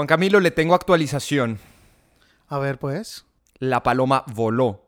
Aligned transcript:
Juan 0.00 0.06
Camilo, 0.06 0.40
le 0.40 0.50
tengo 0.50 0.74
actualización. 0.74 1.58
A 2.48 2.58
ver, 2.58 2.78
pues. 2.78 3.26
La 3.58 3.82
paloma 3.82 4.24
voló. 4.32 4.86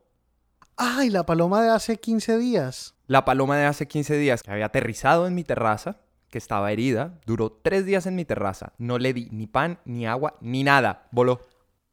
¡Ay, 0.79 1.11
la 1.11 1.27
paloma 1.27 1.61
de 1.61 1.69
hace 1.69 1.99
15 1.99 2.39
días! 2.39 2.95
La 3.09 3.27
paloma 3.27 3.59
de 3.59 3.67
hace 3.67 3.87
15 3.87 4.17
días 4.17 4.43
que 4.43 4.51
había 4.51 4.65
aterrizado 4.65 5.27
en 5.27 5.35
mi 5.35 5.45
terraza, 5.45 5.99
que 6.31 6.39
estaba 6.39 6.73
herida, 6.73 7.21
duró 7.27 7.53
tres 7.53 7.85
días 7.85 8.07
en 8.07 8.15
mi 8.15 8.25
terraza. 8.25 8.73
No 8.79 8.99
le 8.99 9.13
di 9.13 9.29
ni 9.33 9.47
pan, 9.47 9.81
ni 9.85 10.07
agua, 10.07 10.39
ni 10.41 10.65
nada. 10.65 11.09
Voló. 11.11 11.43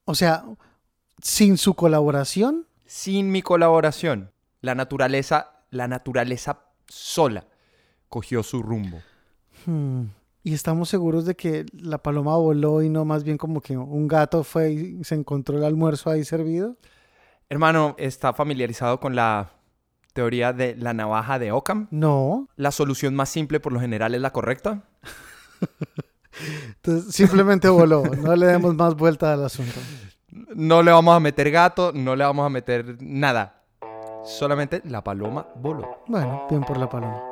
O 0.05 0.15
sea, 0.15 0.45
sin 1.21 1.57
su 1.57 1.73
colaboración. 1.73 2.67
Sin 2.85 3.33
mi 3.33 3.41
colaboración. 3.41 4.31
La 4.61 4.75
naturaleza, 4.75 5.65
la 5.71 5.89
naturaleza 5.89 6.61
sola 6.87 7.47
cogió 8.07 8.43
su 8.43 8.63
rumbo. 8.63 9.01
Hmm, 9.65 10.05
Y 10.43 10.53
estamos 10.53 10.89
seguros 10.89 11.25
de 11.25 11.35
que 11.35 11.65
la 11.73 11.97
paloma 11.97 12.35
voló 12.37 12.81
y 12.81 12.89
no 12.89 13.03
más 13.03 13.23
bien 13.23 13.37
como 13.37 13.61
que 13.61 13.77
un 13.77 14.07
gato 14.07 14.43
fue 14.43 14.71
y 14.71 15.03
se 15.03 15.15
encontró 15.15 15.57
el 15.57 15.63
almuerzo 15.63 16.09
ahí 16.09 16.23
servido. 16.23 16.77
Hermano, 17.49 17.95
¿está 17.97 18.31
familiarizado 18.33 18.99
con 18.99 19.15
la 19.15 19.51
teoría 20.13 20.53
de 20.53 20.75
la 20.75 20.93
navaja 20.93 21.39
de 21.39 21.51
Occam? 21.51 21.87
No. 21.91 22.47
La 22.55 22.71
solución 22.71 23.15
más 23.15 23.29
simple 23.29 23.59
por 23.59 23.73
lo 23.73 23.79
general 23.79 24.15
es 24.15 24.21
la 24.21 24.31
correcta. 24.31 24.83
Entonces 26.67 27.13
simplemente 27.13 27.67
voló. 27.67 28.03
No 28.03 28.35
le 28.35 28.47
demos 28.47 28.75
más 28.75 28.95
vuelta 28.95 29.33
al 29.33 29.43
asunto. 29.43 29.79
No 30.55 30.83
le 30.83 30.91
vamos 30.91 31.15
a 31.15 31.19
meter 31.19 31.51
gato, 31.51 31.91
no 31.93 32.15
le 32.15 32.23
vamos 32.23 32.45
a 32.45 32.49
meter 32.49 32.97
nada. 33.01 33.63
Solamente 34.23 34.81
la 34.85 35.03
paloma 35.03 35.47
voló. 35.55 36.03
Bueno, 36.07 36.45
bien 36.49 36.63
por 36.63 36.77
la 36.77 36.87
paloma. 36.87 37.28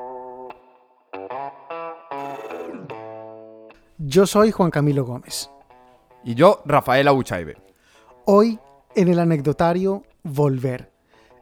Yo 4.00 4.28
soy 4.28 4.52
Juan 4.52 4.70
Camilo 4.70 5.06
Gómez. 5.06 5.50
Y 6.24 6.36
yo, 6.36 6.62
Rafael 6.66 7.08
Abuchaibe. 7.08 7.58
Hoy, 8.26 8.60
en 8.96 9.08
el 9.08 9.18
anecdotario 9.18 10.04
Volver, 10.22 10.92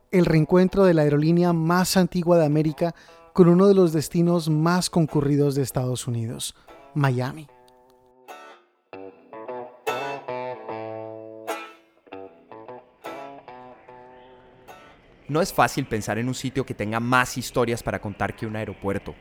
el 0.10 0.26
reencuentro 0.26 0.86
de 0.86 0.94
la 0.94 1.02
aerolínea 1.02 1.52
más 1.52 1.98
antigua 1.98 2.38
de 2.38 2.46
América 2.46 2.96
con 3.34 3.50
uno 3.50 3.68
de 3.68 3.74
los 3.74 3.92
destinos 3.92 4.50
más 4.50 4.90
concurridos 4.90 5.56
de 5.56 5.64
Estados 5.64 6.08
Unidos, 6.08 6.56
Miami. 6.94 7.50
No 15.28 15.42
es 15.42 15.52
fácil 15.52 15.88
pensar 15.88 16.20
en 16.20 16.30
un 16.30 16.36
sitio 16.36 16.66
que 16.66 16.74
tenga 16.74 17.02
más 17.02 17.38
historias 17.38 17.84
para 17.84 18.00
contar 18.00 18.34
que 18.34 18.46
un 18.46 18.56
aeropuerto. 18.56 19.14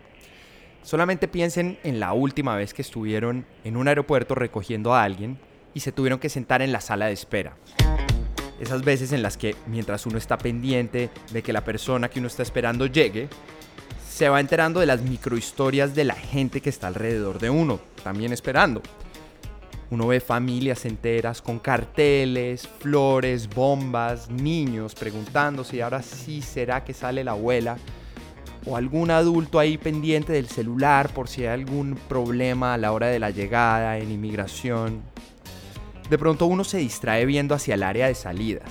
Solamente 0.85 1.29
piensen 1.29 1.79
en 1.83 1.99
la 1.99 2.13
última 2.13 2.57
vez 2.57 2.75
que 2.75 2.83
estuvieron 2.83 3.47
en 3.65 3.79
un 3.79 3.89
aeropuerto 3.89 4.35
recogiendo 4.35 4.95
a 4.95 5.03
alguien 5.03 5.39
y 5.73 5.81
se 5.81 5.93
tuvieron 5.93 6.19
que 6.19 6.29
sentar 6.29 6.61
en 6.61 6.73
la 6.73 6.83
sala 6.83 7.07
de 7.07 7.15
espera. 7.15 7.57
Esas 8.61 8.85
veces 8.85 9.13
en 9.13 9.23
las 9.23 9.39
que 9.39 9.57
mientras 9.67 10.05
uno 10.05 10.19
está 10.19 10.37
pendiente 10.37 11.09
de 11.33 11.43
que 11.43 11.55
la 11.55 11.65
persona 11.65 12.11
que 12.11 12.19
uno 12.19 12.29
está 12.29 12.43
esperando 12.43 12.85
llegue, 12.85 13.31
se 14.07 14.29
va 14.29 14.41
enterando 14.41 14.79
de 14.79 14.85
las 14.85 15.01
microhistorias 15.01 15.95
de 15.95 16.05
la 16.05 16.15
gente 16.15 16.61
que 16.61 16.69
está 16.69 16.89
alrededor 16.89 17.39
de 17.39 17.48
uno, 17.48 17.81
también 18.03 18.35
esperando. 18.35 18.83
Uno 19.91 20.07
ve 20.07 20.21
familias 20.21 20.85
enteras 20.85 21.41
con 21.41 21.61
carteles, 21.61 22.69
flores, 22.69 23.48
bombas, 23.48 24.29
niños 24.29 24.95
preguntando 24.95 25.65
si 25.65 25.81
ahora 25.81 26.03
sí 26.03 26.43
será 26.43 26.85
que 26.85 26.93
sale 26.93 27.25
la 27.25 27.31
abuela 27.31 27.79
o 28.67 28.77
algún 28.77 29.11
adulto 29.11 29.59
ahí 29.59 29.79
pendiente 29.79 30.33
del 30.33 30.48
celular 30.48 31.11
por 31.12 31.29
si 31.29 31.43
hay 31.43 31.48
algún 31.48 31.98
problema 32.09 32.75
a 32.75 32.79
la 32.79 32.93
hora 32.93 33.09
de 33.09 33.19
la 33.19 33.31
llegada 33.31 33.98
en 33.98 34.11
inmigración. 34.11 35.03
De 36.09 36.19
pronto 36.19 36.47
uno 36.47 36.65
se 36.65 36.79
distrae 36.79 37.27
viendo 37.27 37.55
hacia 37.55 37.75
el 37.75 37.83
área 37.83 38.09
de 38.09 38.15
salidas 38.15 38.70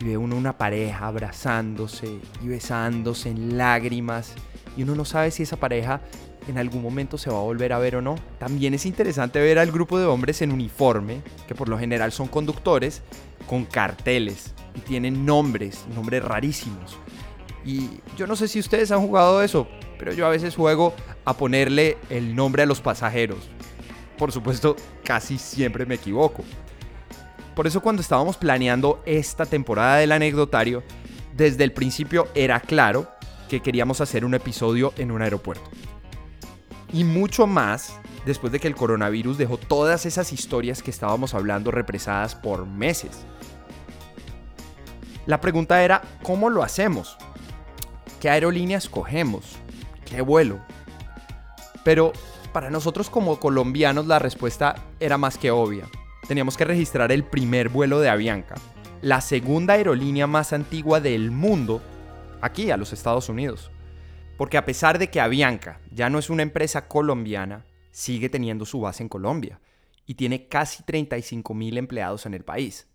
y 0.00 0.04
ve 0.04 0.16
uno 0.16 0.36
una 0.36 0.58
pareja 0.58 1.06
abrazándose 1.06 2.18
y 2.42 2.48
besándose 2.48 3.30
en 3.30 3.56
lágrimas 3.56 4.34
y 4.76 4.82
uno 4.82 4.94
no 4.94 5.04
sabe 5.04 5.30
si 5.30 5.42
esa 5.42 5.56
pareja 5.56 6.00
en 6.48 6.58
algún 6.58 6.82
momento 6.82 7.18
se 7.18 7.30
va 7.30 7.38
a 7.38 7.42
volver 7.42 7.72
a 7.72 7.78
ver 7.78 7.96
o 7.96 8.02
no. 8.02 8.16
También 8.38 8.74
es 8.74 8.86
interesante 8.86 9.40
ver 9.40 9.58
al 9.58 9.70
grupo 9.70 9.98
de 9.98 10.06
hombres 10.06 10.42
en 10.42 10.52
uniforme, 10.52 11.22
que 11.46 11.54
por 11.54 11.68
lo 11.68 11.78
general 11.78 12.12
son 12.12 12.28
conductores, 12.28 13.02
con 13.46 13.64
carteles 13.64 14.52
y 14.74 14.80
tienen 14.80 15.24
nombres, 15.24 15.84
nombres 15.94 16.24
rarísimos. 16.24 16.96
Y 17.64 18.00
yo 18.16 18.26
no 18.26 18.36
sé 18.36 18.48
si 18.48 18.58
ustedes 18.58 18.90
han 18.90 19.06
jugado 19.06 19.42
eso, 19.42 19.68
pero 19.98 20.12
yo 20.12 20.26
a 20.26 20.30
veces 20.30 20.56
juego 20.56 20.94
a 21.24 21.36
ponerle 21.36 21.96
el 22.10 22.34
nombre 22.34 22.62
a 22.62 22.66
los 22.66 22.80
pasajeros. 22.80 23.38
Por 24.18 24.32
supuesto, 24.32 24.76
casi 25.04 25.38
siempre 25.38 25.86
me 25.86 25.96
equivoco. 25.96 26.44
Por 27.54 27.66
eso 27.66 27.80
cuando 27.80 28.02
estábamos 28.02 28.36
planeando 28.36 29.02
esta 29.04 29.46
temporada 29.46 29.96
del 29.96 30.12
anecdotario, 30.12 30.82
desde 31.36 31.64
el 31.64 31.72
principio 31.72 32.28
era 32.34 32.60
claro 32.60 33.08
que 33.48 33.60
queríamos 33.60 34.00
hacer 34.00 34.24
un 34.24 34.34
episodio 34.34 34.92
en 34.96 35.10
un 35.10 35.22
aeropuerto. 35.22 35.70
Y 36.92 37.04
mucho 37.04 37.46
más 37.46 37.94
después 38.24 38.52
de 38.52 38.60
que 38.60 38.68
el 38.68 38.74
coronavirus 38.74 39.38
dejó 39.38 39.56
todas 39.56 40.06
esas 40.06 40.32
historias 40.32 40.82
que 40.82 40.90
estábamos 40.90 41.34
hablando 41.34 41.70
represadas 41.70 42.34
por 42.34 42.66
meses. 42.66 43.24
La 45.26 45.40
pregunta 45.40 45.82
era, 45.82 46.02
¿cómo 46.22 46.50
lo 46.50 46.62
hacemos? 46.62 47.16
¿Qué 48.22 48.30
aerolíneas 48.30 48.88
cogemos? 48.88 49.56
¿Qué 50.04 50.20
vuelo? 50.20 50.60
Pero 51.82 52.12
para 52.52 52.70
nosotros 52.70 53.10
como 53.10 53.40
colombianos 53.40 54.06
la 54.06 54.20
respuesta 54.20 54.76
era 55.00 55.18
más 55.18 55.36
que 55.36 55.50
obvia. 55.50 55.88
Teníamos 56.28 56.56
que 56.56 56.64
registrar 56.64 57.10
el 57.10 57.24
primer 57.24 57.68
vuelo 57.68 57.98
de 57.98 58.08
Avianca, 58.08 58.54
la 59.00 59.20
segunda 59.20 59.74
aerolínea 59.74 60.28
más 60.28 60.52
antigua 60.52 61.00
del 61.00 61.32
mundo, 61.32 61.82
aquí 62.40 62.70
a 62.70 62.76
los 62.76 62.92
Estados 62.92 63.28
Unidos. 63.28 63.72
Porque 64.38 64.56
a 64.56 64.64
pesar 64.64 65.00
de 65.00 65.10
que 65.10 65.20
Avianca 65.20 65.80
ya 65.90 66.08
no 66.08 66.20
es 66.20 66.30
una 66.30 66.44
empresa 66.44 66.86
colombiana, 66.86 67.66
sigue 67.90 68.28
teniendo 68.28 68.66
su 68.66 68.80
base 68.80 69.02
en 69.02 69.08
Colombia 69.08 69.60
y 70.06 70.14
tiene 70.14 70.46
casi 70.46 70.84
35 70.84 71.54
mil 71.54 71.76
empleados 71.76 72.24
en 72.26 72.34
el 72.34 72.44
país. 72.44 72.86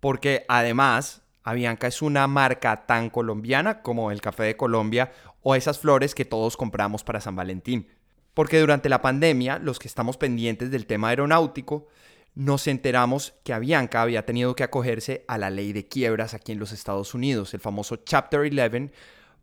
Porque 0.00 0.44
además, 0.48 1.22
Avianca 1.44 1.86
es 1.86 2.02
una 2.02 2.26
marca 2.26 2.86
tan 2.86 3.10
colombiana 3.10 3.82
como 3.82 4.10
el 4.10 4.20
café 4.20 4.44
de 4.44 4.56
Colombia 4.56 5.12
o 5.42 5.54
esas 5.54 5.78
flores 5.78 6.14
que 6.14 6.24
todos 6.24 6.56
compramos 6.56 7.04
para 7.04 7.20
San 7.20 7.36
Valentín. 7.36 7.88
Porque 8.34 8.60
durante 8.60 8.88
la 8.88 9.02
pandemia, 9.02 9.58
los 9.58 9.78
que 9.78 9.88
estamos 9.88 10.16
pendientes 10.16 10.70
del 10.70 10.86
tema 10.86 11.08
aeronáutico, 11.08 11.88
nos 12.34 12.66
enteramos 12.66 13.34
que 13.44 13.52
Avianca 13.52 14.00
había 14.00 14.24
tenido 14.24 14.54
que 14.56 14.64
acogerse 14.64 15.24
a 15.28 15.36
la 15.36 15.50
ley 15.50 15.72
de 15.72 15.86
quiebras 15.86 16.32
aquí 16.32 16.52
en 16.52 16.58
los 16.58 16.72
Estados 16.72 17.12
Unidos, 17.12 17.52
el 17.52 17.60
famoso 17.60 17.96
Chapter 17.96 18.40
11, 18.40 18.90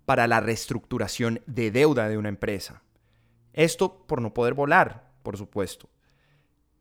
para 0.06 0.26
la 0.26 0.40
reestructuración 0.40 1.42
de 1.46 1.70
deuda 1.70 2.10
de 2.10 2.18
una 2.18 2.30
empresa. 2.30 2.82
Esto 3.54 4.08
por 4.08 4.22
no 4.22 4.34
poder 4.34 4.56
volar, 4.56 5.12
por 5.22 5.38
supuesto. 5.38 5.90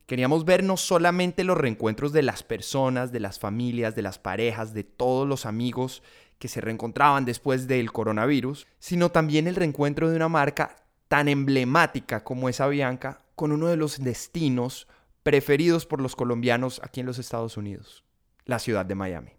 Queríamos 0.08 0.46
ver 0.46 0.64
no 0.64 0.78
solamente 0.78 1.44
los 1.44 1.58
reencuentros 1.58 2.14
de 2.14 2.22
las 2.22 2.42
personas, 2.42 3.12
de 3.12 3.20
las 3.20 3.38
familias, 3.38 3.94
de 3.94 4.00
las 4.00 4.18
parejas, 4.18 4.72
de 4.72 4.82
todos 4.82 5.28
los 5.28 5.44
amigos 5.44 6.02
que 6.38 6.48
se 6.48 6.62
reencontraban 6.62 7.26
después 7.26 7.68
del 7.68 7.92
coronavirus, 7.92 8.66
sino 8.78 9.10
también 9.10 9.46
el 9.46 9.54
reencuentro 9.54 10.08
de 10.08 10.16
una 10.16 10.30
marca 10.30 10.76
tan 11.08 11.28
emblemática 11.28 12.24
como 12.24 12.48
es 12.48 12.58
Avianca 12.62 13.20
con 13.34 13.52
uno 13.52 13.66
de 13.66 13.76
los 13.76 14.02
destinos 14.02 14.88
preferidos 15.22 15.84
por 15.84 16.00
los 16.00 16.16
colombianos 16.16 16.80
aquí 16.82 17.00
en 17.00 17.06
los 17.06 17.18
Estados 17.18 17.58
Unidos, 17.58 18.02
la 18.46 18.60
ciudad 18.60 18.86
de 18.86 18.94
Miami. 18.94 19.37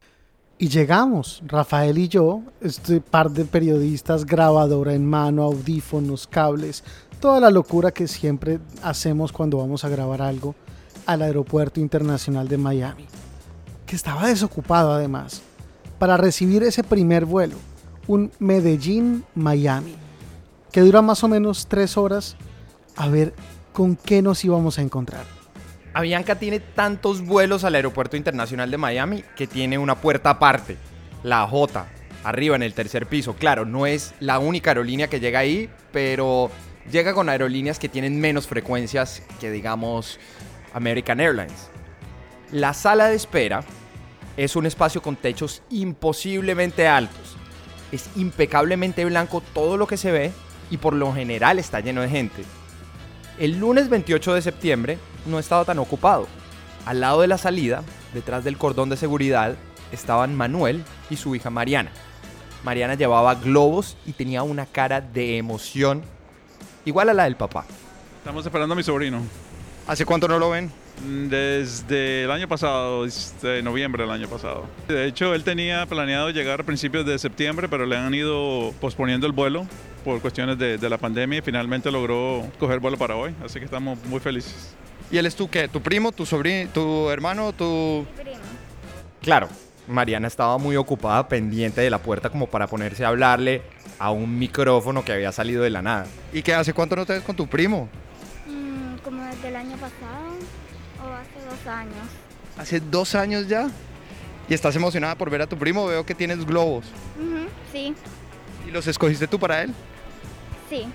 Y 0.62 0.68
llegamos, 0.68 1.42
Rafael 1.48 1.98
y 1.98 2.10
yo, 2.10 2.42
este 2.60 3.00
par 3.00 3.32
de 3.32 3.46
periodistas, 3.46 4.26
grabadora 4.26 4.94
en 4.94 5.06
mano, 5.06 5.44
audífonos, 5.44 6.28
cables, 6.28 6.84
toda 7.22 7.40
la 7.40 7.50
locura 7.50 7.92
que 7.92 8.10
siempre 8.10 8.60
hacemos 8.84 9.32
cuando 9.32 9.60
vamos 9.60 9.86
a 9.86 9.90
grabar 9.90 10.22
algo 10.22 10.56
al 11.06 11.22
Aeropuerto 11.22 11.80
Internacional 11.80 12.50
de 12.50 12.58
Miami, 12.58 13.06
que 13.86 13.96
estaba 13.96 14.28
desocupado 14.28 14.92
además, 14.92 15.42
para 15.98 16.18
recibir 16.18 16.62
ese 16.64 16.84
primer 16.84 17.24
vuelo, 17.24 17.56
un 18.08 18.30
Medellín-Miami, 18.40 19.96
que 20.74 20.82
dura 20.82 21.02
más 21.02 21.24
o 21.24 21.30
menos 21.30 21.68
tres 21.68 21.96
horas, 21.96 22.36
a 22.98 23.08
ver 23.08 23.34
con 23.72 23.96
qué 23.96 24.22
nos 24.22 24.44
íbamos 24.44 24.78
a 24.78 24.82
encontrar. 24.82 25.39
Avianca 25.94 26.36
tiene 26.36 26.60
tantos 26.60 27.26
vuelos 27.26 27.64
al 27.64 27.76
Aeropuerto 27.76 28.16
Internacional 28.16 28.70
de 28.70 28.78
Miami 28.78 29.24
que 29.36 29.48
tiene 29.48 29.78
una 29.78 29.96
puerta 29.96 30.32
aparte, 30.32 30.78
la 31.24 31.48
J, 31.48 31.88
arriba 32.24 32.56
en 32.56 32.64
el 32.64 32.74
tercer 32.74 33.08
piso. 33.08 33.36
Claro, 33.36 33.66
no 33.66 33.88
es 33.88 34.14
la 34.20 34.40
única 34.40 34.72
aerolínea 34.72 35.08
que 35.08 35.20
llega 35.20 35.40
ahí, 35.40 35.70
pero 35.92 36.52
llega 36.92 37.14
con 37.14 37.28
aerolíneas 37.28 37.80
que 37.80 37.90
tienen 37.90 38.20
menos 38.20 38.48
frecuencias 38.48 39.24
que 39.40 39.50
digamos 39.50 40.20
American 40.74 41.20
Airlines. 41.20 41.70
La 42.52 42.74
sala 42.74 43.08
de 43.08 43.16
espera 43.16 43.64
es 44.38 44.56
un 44.56 44.66
espacio 44.66 45.02
con 45.02 45.16
techos 45.16 45.64
imposiblemente 45.70 46.88
altos. 46.88 47.36
Es 47.92 48.10
impecablemente 48.16 49.04
blanco 49.06 49.42
todo 49.54 49.76
lo 49.76 49.88
que 49.88 49.98
se 49.98 50.12
ve 50.12 50.32
y 50.70 50.78
por 50.78 50.94
lo 50.94 51.14
general 51.14 51.58
está 51.58 51.80
lleno 51.80 52.02
de 52.02 52.10
gente. 52.10 52.44
El 53.40 53.58
lunes 53.60 53.90
28 53.90 54.36
de 54.36 54.42
septiembre 54.42 54.98
no 55.26 55.40
estaba 55.40 55.66
tan 55.66 55.80
ocupado. 55.80 56.28
Al 56.86 57.02
lado 57.02 57.22
de 57.22 57.28
la 57.28 57.38
salida, 57.38 57.84
detrás 58.14 58.44
del 58.44 58.58
cordón 58.58 58.90
de 58.90 58.98
seguridad, 58.98 59.56
estaban 59.92 60.36
Manuel 60.36 60.84
y 61.10 61.18
su 61.18 61.36
hija 61.36 61.50
Mariana. 61.50 61.92
Mariana 62.64 62.96
llevaba 62.96 63.36
globos 63.36 63.98
y 64.06 64.14
tenía 64.14 64.44
una 64.44 64.66
cara 64.66 65.02
de 65.02 65.38
emoción 65.38 66.04
igual 66.86 67.10
a 67.10 67.14
la 67.14 67.24
del 67.24 67.36
papá. 67.36 67.66
Estamos 68.18 68.46
esperando 68.46 68.74
a 68.74 68.76
mi 68.76 68.84
sobrino. 68.84 69.22
¿Hace 69.88 70.06
cuánto 70.06 70.28
no 70.28 70.38
lo 70.38 70.52
ven? 70.52 70.72
Desde 71.30 72.26
el 72.26 72.32
año 72.32 72.48
pasado, 72.48 73.06
desde 73.06 73.64
noviembre 73.64 74.04
del 74.04 74.12
año 74.12 74.28
pasado. 74.28 74.66
De 74.88 75.08
hecho, 75.08 75.34
él 75.34 75.44
tenía 75.44 75.86
planeado 75.86 76.30
llegar 76.30 76.62
a 76.62 76.64
principios 76.64 77.06
de 77.06 77.18
septiembre, 77.18 77.70
pero 77.70 77.86
le 77.86 77.96
han 77.96 78.14
ido 78.14 78.74
posponiendo 78.82 79.26
el 79.26 79.32
vuelo 79.32 79.66
por 80.04 80.22
cuestiones 80.22 80.58
de, 80.58 80.90
la 80.90 80.98
pandemia 80.98 81.40
y 81.40 81.42
finalmente 81.42 81.92
logró 81.92 82.46
coger 82.60 82.80
vuelo 82.80 82.98
para 82.98 83.16
hoy. 83.16 83.34
Así 83.44 83.60
que 83.60 83.66
estamos 83.66 83.98
muy 84.06 84.20
felices. 84.20 84.76
¿Y 85.12 85.18
él 85.18 85.26
es 85.26 85.36
tú 85.36 85.50
qué? 85.50 85.68
¿Tu 85.68 85.82
primo, 85.82 86.12
tu 86.12 86.26
sobrino, 86.26 86.70
tu 86.72 87.10
hermano, 87.10 87.52
tu...? 87.54 88.06
Primo. 88.16 88.38
Claro, 89.22 89.50
Mariana 89.88 90.28
estaba 90.28 90.58
muy 90.58 90.76
ocupada 90.76 91.28
pendiente 91.28 91.82
de 91.82 91.90
la 91.90 91.98
puerta 91.98 92.30
como 92.30 92.48
para 92.48 92.68
ponerse 92.68 93.04
a 93.04 93.08
hablarle 93.08 93.64
a 93.98 94.12
un 94.12 94.38
micrófono 94.38 95.04
que 95.04 95.12
había 95.12 95.32
salido 95.32 95.64
de 95.64 95.72
la 95.72 95.82
nada. 95.82 96.06
¿Y 96.32 96.44
qué 96.44 96.54
hace 96.54 96.74
cuánto 96.74 96.96
no 96.96 97.06
te 97.06 97.14
ves 97.14 97.24
con 97.24 97.36
tu 97.36 97.48
primo? 97.48 97.90
Mm, 98.48 98.98
como 99.04 99.24
desde 99.24 99.48
el 99.48 99.56
año 99.56 99.76
pasado 99.78 100.38
o 101.04 101.14
hace 101.14 101.46
dos 101.50 101.68
años. 101.68 102.08
¿Hace 102.58 102.80
dos 102.80 103.16
años 103.16 103.48
ya? 103.48 103.68
¿Y 104.48 104.54
estás 104.54 104.76
emocionada 104.76 105.16
por 105.16 105.30
ver 105.30 105.42
a 105.42 105.48
tu 105.48 105.58
primo? 105.58 105.88
Veo 105.88 106.06
que 106.06 106.16
tienes 106.16 106.46
globos. 106.46 106.86
sí. 107.72 107.96
¿Y 108.68 108.72
los 108.72 108.86
escogiste 108.86 109.28
tú 109.28 109.40
para 109.40 109.64
él? 109.64 109.74
Sí. 110.70 110.86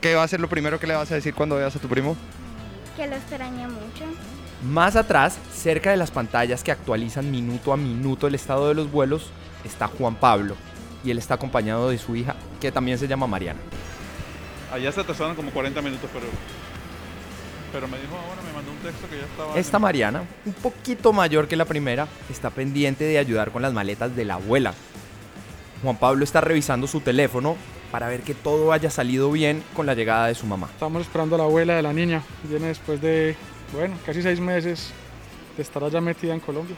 ¿Qué 0.00 0.16
va 0.16 0.24
a 0.24 0.28
ser 0.28 0.40
lo 0.40 0.48
primero 0.48 0.80
que 0.80 0.86
le 0.88 0.94
vas 0.94 1.12
a 1.12 1.14
decir 1.14 1.32
cuando 1.34 1.56
veas 1.56 1.76
a 1.76 1.78
tu 1.78 1.86
primo? 1.88 2.16
Que 2.96 3.06
lo 3.06 3.16
extrañé 3.16 3.66
mucho. 3.68 4.04
Más 4.62 4.96
atrás, 4.96 5.38
cerca 5.52 5.90
de 5.90 5.96
las 5.96 6.10
pantallas 6.10 6.62
que 6.62 6.70
actualizan 6.70 7.30
minuto 7.30 7.72
a 7.72 7.76
minuto 7.76 8.26
el 8.26 8.34
estado 8.34 8.68
de 8.68 8.74
los 8.74 8.90
vuelos, 8.90 9.30
está 9.64 9.88
Juan 9.88 10.14
Pablo. 10.14 10.56
Y 11.02 11.10
él 11.10 11.18
está 11.18 11.34
acompañado 11.34 11.90
de 11.90 11.98
su 11.98 12.14
hija, 12.14 12.36
que 12.60 12.70
también 12.70 12.98
se 12.98 13.08
llama 13.08 13.26
Mariana. 13.26 13.58
Allá 14.72 14.92
se 14.92 15.00
atrasaron 15.00 15.34
como 15.34 15.50
40 15.50 15.82
minutos, 15.82 16.08
pero, 16.12 16.26
pero 17.72 17.88
me 17.88 17.98
dijo 17.98 18.14
ahora, 18.14 18.40
me 18.42 18.52
mandó 18.52 18.70
un 18.70 18.78
texto 18.78 19.08
que 19.08 19.16
ya 19.16 19.24
estaba... 19.24 19.58
Esta 19.58 19.78
Mariana, 19.78 20.22
un 20.46 20.52
poquito 20.52 21.12
mayor 21.12 21.48
que 21.48 21.56
la 21.56 21.64
primera, 21.64 22.06
está 22.30 22.50
pendiente 22.50 23.04
de 23.04 23.18
ayudar 23.18 23.50
con 23.50 23.62
las 23.62 23.72
maletas 23.72 24.14
de 24.14 24.24
la 24.24 24.34
abuela. 24.34 24.74
Juan 25.82 25.96
Pablo 25.96 26.22
está 26.22 26.40
revisando 26.40 26.86
su 26.86 27.00
teléfono 27.00 27.56
para 27.92 28.08
ver 28.08 28.22
que 28.22 28.34
todo 28.34 28.72
haya 28.72 28.90
salido 28.90 29.30
bien 29.30 29.62
con 29.74 29.86
la 29.86 29.94
llegada 29.94 30.26
de 30.26 30.34
su 30.34 30.46
mamá. 30.46 30.68
Estamos 30.72 31.02
esperando 31.02 31.36
a 31.36 31.38
la 31.38 31.44
abuela 31.44 31.76
de 31.76 31.82
la 31.82 31.92
niña. 31.92 32.22
Viene 32.42 32.68
después 32.68 33.00
de, 33.02 33.36
bueno, 33.72 33.96
casi 34.04 34.22
seis 34.22 34.40
meses 34.40 34.92
de 35.56 35.62
estar 35.62 35.84
allá 35.84 36.00
metida 36.00 36.32
en 36.32 36.40
Colombia. 36.40 36.74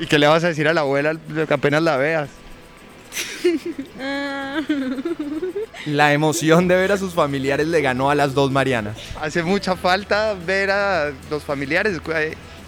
¿Y 0.00 0.06
qué 0.06 0.18
le 0.18 0.26
vas 0.26 0.42
a 0.44 0.48
decir 0.48 0.66
a 0.66 0.72
la 0.72 0.80
abuela 0.80 1.14
que 1.46 1.54
apenas 1.54 1.82
la 1.82 1.98
veas? 1.98 2.30
La 5.86 6.12
emoción 6.12 6.68
de 6.68 6.76
ver 6.76 6.92
a 6.92 6.98
sus 6.98 7.14
familiares 7.14 7.66
le 7.66 7.80
ganó 7.80 8.10
a 8.10 8.14
las 8.14 8.34
dos 8.34 8.50
Marianas. 8.50 8.98
Hace 9.20 9.42
mucha 9.42 9.76
falta 9.76 10.34
ver 10.34 10.70
a 10.70 11.12
los 11.30 11.44
familiares. 11.44 11.98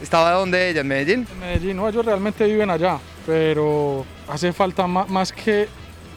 ¿Estaba 0.01 0.33
donde 0.33 0.71
ella? 0.71 0.81
¿En 0.81 0.89
Medellín? 0.89 1.27
En 1.31 1.41
Medellín, 1.41 1.77
no, 1.77 1.89
ellos 1.89 2.05
realmente 2.05 2.45
viven 2.47 2.71
allá, 2.71 2.99
pero 3.27 4.07
hace 4.29 4.53
falta 4.53 4.87
más, 4.87 5.33
que, 5.33 5.69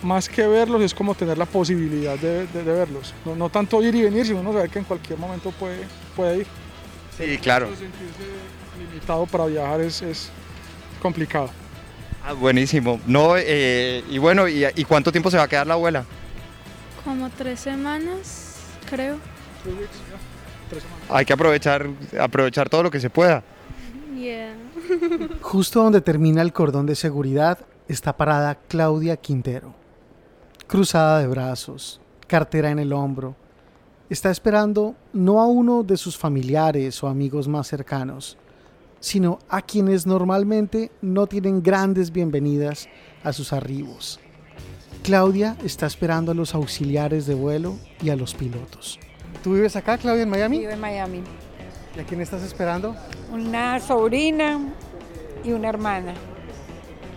más 0.04 0.30
que 0.30 0.46
verlos, 0.48 0.82
es 0.82 0.94
como 0.94 1.16
tener 1.16 1.38
la 1.38 1.46
posibilidad 1.46 2.18
de, 2.18 2.46
verlos. 2.64 3.14
No, 3.26 3.50
tanto 3.50 3.82
ir 3.84 3.96
y 3.96 4.04
venir, 4.04 4.26
sino 4.26 4.44
saber 4.44 4.70
que 4.70 4.80
en 4.80 4.86
cualquier 4.86 5.18
momento 5.18 5.52
puede, 5.52 5.86
puede 6.16 6.40
ir. 6.40 6.48
Sí, 7.18 7.38
claro. 7.38 7.68
Sentirse 7.68 7.94
limitado 8.78 9.26
para 9.26 9.46
viajar 9.46 9.82
es, 9.82 10.02
es 10.02 10.30
complicado. 11.02 11.50
Ah, 12.26 12.34
buenísimo. 12.34 13.00
No, 13.06 13.36
eh, 13.38 14.04
y 14.10 14.18
bueno, 14.18 14.48
¿y, 14.48 14.86
cuánto 14.88 15.12
tiempo 15.12 15.30
se 15.30 15.38
va 15.38 15.44
a 15.44 15.48
quedar 15.48 15.68
la 15.68 15.74
abuela? 15.74 16.06
Como 17.04 17.30
tres 17.30 17.60
semanas, 17.60 18.56
creo. 18.90 19.18
Hay 21.10 21.26
que 21.26 21.34
aprovechar, 21.34 21.88
aprovechar 22.20 22.70
todo 22.70 22.84
lo 22.84 22.92
que 22.92 23.00
se 23.00 23.10
pueda. 23.10 23.44
Justo 25.42 25.84
donde 25.84 26.00
termina 26.00 26.42
el 26.42 26.54
cordón 26.54 26.86
de 26.86 26.96
seguridad 26.96 27.60
está 27.90 28.16
parada 28.16 28.56
Claudia 28.70 29.18
Quintero. 29.18 29.83
Cruzada 30.68 31.20
de 31.20 31.28
brazos, 31.28 32.00
cartera 32.28 32.72
en 32.72 32.80
el 32.80 32.94
hombro. 32.94 33.36
Está 34.10 34.32
esperando 34.32 34.96
no 35.12 35.42
a 35.42 35.48
uno 35.48 35.84
de 35.84 35.98
sus 35.98 36.18
familiares 36.18 37.04
o 37.04 37.08
amigos 37.08 37.48
más 37.48 37.68
cercanos, 37.68 38.38
sino 39.00 39.40
a 39.50 39.62
quienes 39.62 40.08
normalmente 40.08 40.90
no 41.02 41.28
tienen 41.28 41.62
grandes 41.62 42.12
bienvenidas 42.12 42.88
a 43.24 43.34
sus 43.34 43.52
arribos. 43.54 44.20
Claudia 45.04 45.58
está 45.64 45.86
esperando 45.86 46.32
a 46.32 46.36
los 46.36 46.56
auxiliares 46.56 47.26
de 47.26 47.36
vuelo 47.36 47.76
y 48.02 48.10
a 48.10 48.16
los 48.16 48.34
pilotos. 48.34 49.00
¿Tú 49.44 49.54
vives 49.54 49.76
acá, 49.76 49.98
Claudia, 49.98 50.24
en 50.24 50.30
Miami? 50.30 50.60
Vivo 50.60 50.72
en 50.72 50.80
Miami. 50.80 51.22
¿Y 51.96 52.00
a 52.00 52.04
quién 52.06 52.22
estás 52.22 52.42
esperando? 52.42 52.96
Una 53.32 53.80
sobrina 53.82 54.60
y 55.44 55.52
una 55.52 55.68
hermana. 55.68 56.14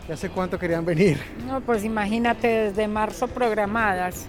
¿Y 0.08 0.12
hace 0.12 0.28
cuánto 0.28 0.58
querían 0.58 0.84
venir? 0.84 1.18
No, 1.46 1.60
pues 1.60 1.84
imagínate, 1.84 2.46
desde 2.46 2.86
marzo 2.86 3.26
programadas. 3.26 4.26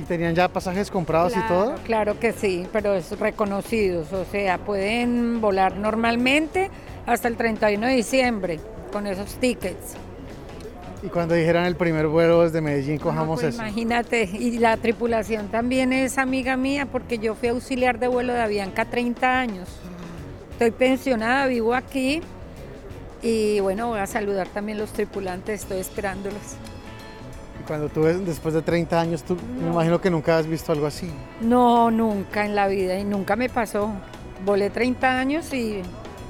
¿Y 0.00 0.02
tenían 0.04 0.34
ya 0.34 0.48
pasajes 0.48 0.90
comprados 0.90 1.36
y 1.36 1.40
todo? 1.46 1.74
Claro 1.84 2.18
que 2.18 2.32
sí, 2.32 2.66
pero 2.72 2.94
es 2.94 3.16
reconocidos, 3.18 4.12
o 4.12 4.24
sea, 4.24 4.58
pueden 4.58 5.40
volar 5.40 5.76
normalmente 5.76 6.70
hasta 7.06 7.28
el 7.28 7.36
31 7.36 7.86
de 7.86 7.92
diciembre 7.92 8.60
con 8.90 9.06
esos 9.06 9.34
tickets. 9.34 9.94
Y 11.02 11.08
cuando 11.08 11.34
dijeran 11.34 11.66
el 11.66 11.76
primer 11.76 12.08
vuelo 12.08 12.42
desde 12.42 12.62
Medellín, 12.62 12.98
cojamos 12.98 13.40
pues 13.40 13.54
eso. 13.54 13.62
Imagínate, 13.62 14.22
y 14.32 14.58
la 14.58 14.78
tripulación 14.78 15.48
también 15.48 15.92
es 15.92 16.16
amiga 16.16 16.56
mía 16.56 16.86
porque 16.86 17.18
yo 17.18 17.34
fui 17.34 17.50
auxiliar 17.50 17.98
de 17.98 18.08
vuelo 18.08 18.32
de 18.32 18.40
Avianca 18.40 18.86
30 18.86 19.38
años. 19.38 19.68
Estoy 20.52 20.70
pensionada, 20.70 21.46
vivo 21.46 21.74
aquí 21.74 22.22
y 23.24 23.58
bueno, 23.58 23.88
voy 23.88 23.98
a 23.98 24.06
saludar 24.06 24.46
también 24.46 24.78
los 24.78 24.92
tripulantes, 24.92 25.62
estoy 25.62 25.78
esperándolos 25.78 26.56
cuando 27.66 27.88
tú 27.88 28.02
ves, 28.02 28.24
después 28.24 28.54
de 28.54 28.62
30 28.62 29.00
años, 29.00 29.22
tú 29.22 29.36
me 29.58 29.68
imagino 29.68 30.00
que 30.00 30.10
nunca 30.10 30.38
has 30.38 30.46
visto 30.46 30.72
algo 30.72 30.86
así. 30.86 31.10
No, 31.40 31.90
nunca 31.90 32.44
en 32.44 32.54
la 32.54 32.68
vida 32.68 32.98
y 32.98 33.04
nunca 33.04 33.36
me 33.36 33.48
pasó. 33.48 33.90
Volé 34.44 34.70
30 34.70 35.18
años 35.18 35.52
y 35.52 35.82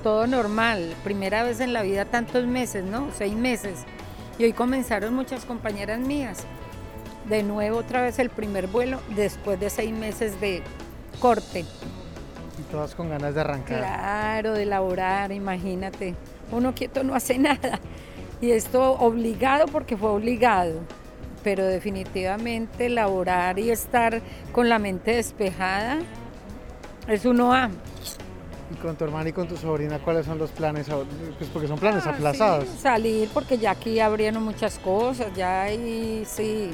todo 0.03 0.27
normal. 0.27 0.95
Primera 1.03 1.43
vez 1.43 1.61
en 1.61 1.73
la 1.73 1.83
vida 1.83 2.05
tantos 2.05 2.47
meses, 2.47 2.85
¿no? 2.85 3.09
Seis 3.17 3.35
meses. 3.35 3.85
Y 4.39 4.45
hoy 4.45 4.53
comenzaron 4.53 5.15
muchas 5.15 5.45
compañeras 5.45 5.99
mías. 5.99 6.45
De 7.29 7.43
nuevo 7.43 7.79
otra 7.79 8.03
vez 8.03 8.19
el 8.19 8.31
primer 8.31 8.67
vuelo 8.67 9.01
después 9.17 9.59
de 9.59 9.71
seis 9.71 9.93
meses 9.93 10.41
de 10.41 10.63
corte. 11.21 11.65
Y 12.59 12.63
todas 12.71 12.95
con 12.95 13.09
ganas 13.09 13.35
de 13.35 13.41
arrancar. 13.41 13.79
Claro, 13.79 14.53
de 14.53 14.67
laborar, 14.67 15.33
imagínate. 15.33 16.15
Uno 16.53 16.75
quieto 16.75 17.05
no 17.05 17.15
hace 17.15 17.39
nada. 17.39 17.81
Y 18.41 18.51
esto 18.51 18.93
obligado 18.93 19.67
porque 19.67 19.97
fue 19.97 20.11
obligado 20.11 20.81
pero 21.45 21.67
definitivamente 21.67 22.89
laborar 22.89 23.59
y 23.59 23.71
estar 23.71 24.23
con 24.51 24.71
la 24.71 24.79
mente 24.79 25.13
despejada 25.13 25.99
es 27.07 27.27
uno 27.27 27.53
a. 27.53 27.69
¿Y 28.73 28.77
con 28.77 28.97
tu 28.97 29.05
hermana 29.05 29.29
y 29.29 29.33
con 29.33 29.47
tu 29.47 29.57
sobrina 29.59 29.99
cuáles 29.99 30.25
son 30.25 30.39
los 30.39 30.51
planes? 30.51 30.89
Pues 31.39 31.51
porque 31.53 31.69
son 31.69 31.79
planes 31.79 32.07
ah, 32.07 32.11
aplazados. 32.11 32.67
salir 32.81 33.29
porque 33.33 33.59
ya 33.59 33.73
aquí 33.73 34.01
abrieron 34.01 34.43
muchas 34.43 34.79
cosas, 34.79 35.33
ya 35.37 35.65
ahí 35.65 36.25
sí 36.27 36.71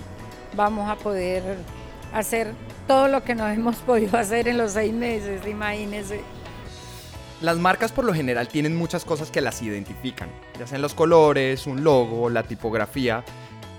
vamos 0.57 0.89
a 0.89 0.95
poder 0.95 1.43
hacer 2.15 2.55
todo 2.87 3.09
lo 3.09 3.25
que 3.25 3.35
no 3.35 3.49
hemos 3.49 3.77
podido 3.79 4.17
hacer 4.17 4.47
en 4.47 4.57
los 4.57 4.73
seis 4.73 4.95
meses, 4.95 5.45
imagínense. 5.47 6.21
Las 7.41 7.59
marcas 7.59 7.91
por 7.93 8.05
lo 8.05 8.13
general 8.13 8.49
tienen 8.49 8.77
muchas 8.77 9.05
cosas 9.05 9.31
que 9.31 9.41
las 9.41 9.63
identifican, 9.63 10.29
ya 10.59 10.67
sean 10.67 10.83
los 10.83 10.95
colores, 10.95 11.67
un 11.67 11.83
logo, 11.83 12.29
la 12.29 12.43
tipografía, 12.43 13.25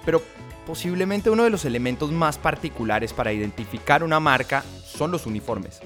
pero 0.04 0.22
Posiblemente 0.66 1.30
uno 1.30 1.44
de 1.44 1.50
los 1.50 1.66
elementos 1.66 2.12
más 2.12 2.38
particulares 2.38 3.14
para 3.14 3.34
identificar 3.34 4.04
una 4.04 4.20
marca 4.20 4.64
son 4.86 5.12
los 5.12 5.26
uniformes. 5.26 5.82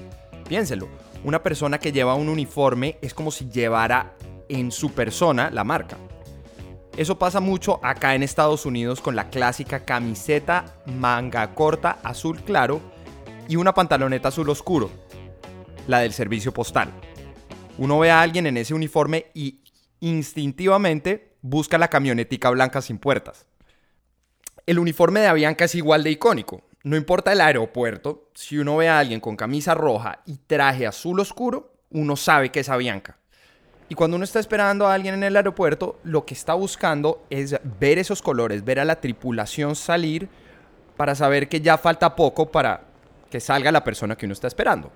Piénselo, 0.48 0.88
una 1.24 1.42
persona 1.42 1.78
que 1.78 1.92
lleva 1.92 2.14
un 2.14 2.28
uniforme 2.28 2.98
es 3.00 3.14
como 3.14 3.30
si 3.30 3.48
llevara 3.48 4.12
en 4.48 4.70
su 4.70 4.92
persona 4.92 5.50
la 5.50 5.64
marca. 5.64 5.96
Eso 6.96 7.18
pasa 7.18 7.40
mucho 7.40 7.80
acá 7.82 8.14
en 8.14 8.22
Estados 8.22 8.66
Unidos 8.66 9.00
con 9.00 9.16
la 9.16 9.28
clásica 9.28 9.84
camiseta 9.84 10.66
manga 10.86 11.54
corta 11.54 11.98
azul 12.02 12.40
claro 12.42 12.80
y 13.48 13.56
una 13.56 13.74
pantaloneta 13.74 14.28
azul 14.28 14.48
oscuro, 14.50 14.90
la 15.88 16.00
del 16.00 16.12
servicio 16.12 16.52
postal. 16.52 16.92
Uno 17.78 17.98
ve 17.98 18.10
a 18.10 18.22
alguien 18.22 18.46
en 18.46 18.56
ese 18.56 18.72
uniforme 18.72 19.26
y 19.34 19.60
instintivamente 20.00 21.36
busca 21.42 21.76
la 21.76 21.88
camionetica 21.88 22.48
blanca 22.50 22.80
sin 22.80 22.98
puertas. 22.98 23.46
El 24.64 24.78
uniforme 24.78 25.20
de 25.20 25.26
Avianca 25.26 25.66
es 25.66 25.74
igual 25.74 26.02
de 26.02 26.10
icónico. 26.10 26.62
No 26.82 26.96
importa 26.96 27.32
el 27.32 27.40
aeropuerto, 27.40 28.30
si 28.34 28.58
uno 28.58 28.76
ve 28.76 28.88
a 28.88 28.98
alguien 28.98 29.20
con 29.20 29.36
camisa 29.36 29.74
roja 29.74 30.22
y 30.24 30.38
traje 30.38 30.86
azul 30.86 31.20
oscuro, 31.20 31.74
uno 31.90 32.16
sabe 32.16 32.50
que 32.50 32.60
es 32.60 32.68
Avianca. 32.68 33.18
Y 33.88 33.94
cuando 33.94 34.16
uno 34.16 34.24
está 34.24 34.40
esperando 34.40 34.86
a 34.86 34.94
alguien 34.94 35.14
en 35.14 35.22
el 35.22 35.36
aeropuerto, 35.36 36.00
lo 36.02 36.24
que 36.24 36.34
está 36.34 36.54
buscando 36.54 37.24
es 37.30 37.56
ver 37.78 37.98
esos 37.98 38.22
colores, 38.22 38.64
ver 38.64 38.80
a 38.80 38.84
la 38.84 39.00
tripulación 39.00 39.76
salir 39.76 40.28
para 40.96 41.14
saber 41.14 41.48
que 41.48 41.60
ya 41.60 41.76
falta 41.76 42.16
poco 42.16 42.50
para 42.50 42.84
que 43.30 43.38
salga 43.38 43.70
la 43.70 43.84
persona 43.84 44.16
que 44.16 44.24
uno 44.24 44.32
está 44.32 44.48
esperando. 44.48 44.90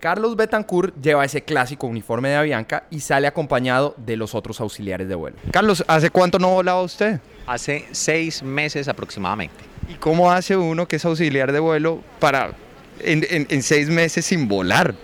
Carlos 0.00 0.36
Betancourt 0.36 0.94
lleva 1.00 1.24
ese 1.24 1.42
clásico 1.42 1.86
uniforme 1.86 2.28
de 2.28 2.36
Avianca 2.36 2.84
y 2.90 3.00
sale 3.00 3.26
acompañado 3.26 3.94
de 3.96 4.16
los 4.16 4.34
otros 4.34 4.60
auxiliares 4.60 5.08
de 5.08 5.14
vuelo. 5.14 5.36
Carlos, 5.50 5.84
¿hace 5.88 6.10
cuánto 6.10 6.38
no 6.38 6.50
volaba 6.50 6.82
usted? 6.82 7.20
Hace 7.46 7.86
seis 7.92 8.42
meses 8.42 8.88
aproximadamente. 8.88 9.54
¿Y 9.88 9.94
cómo 9.94 10.30
hace 10.30 10.56
uno 10.56 10.86
que 10.86 10.96
es 10.96 11.04
auxiliar 11.04 11.52
de 11.52 11.60
vuelo 11.60 12.00
para 12.18 12.52
en, 13.00 13.24
en- 13.30 13.46
en 13.50 13.62
seis 13.62 13.88
meses 13.88 14.24
sin 14.26 14.48
volar? 14.48 14.94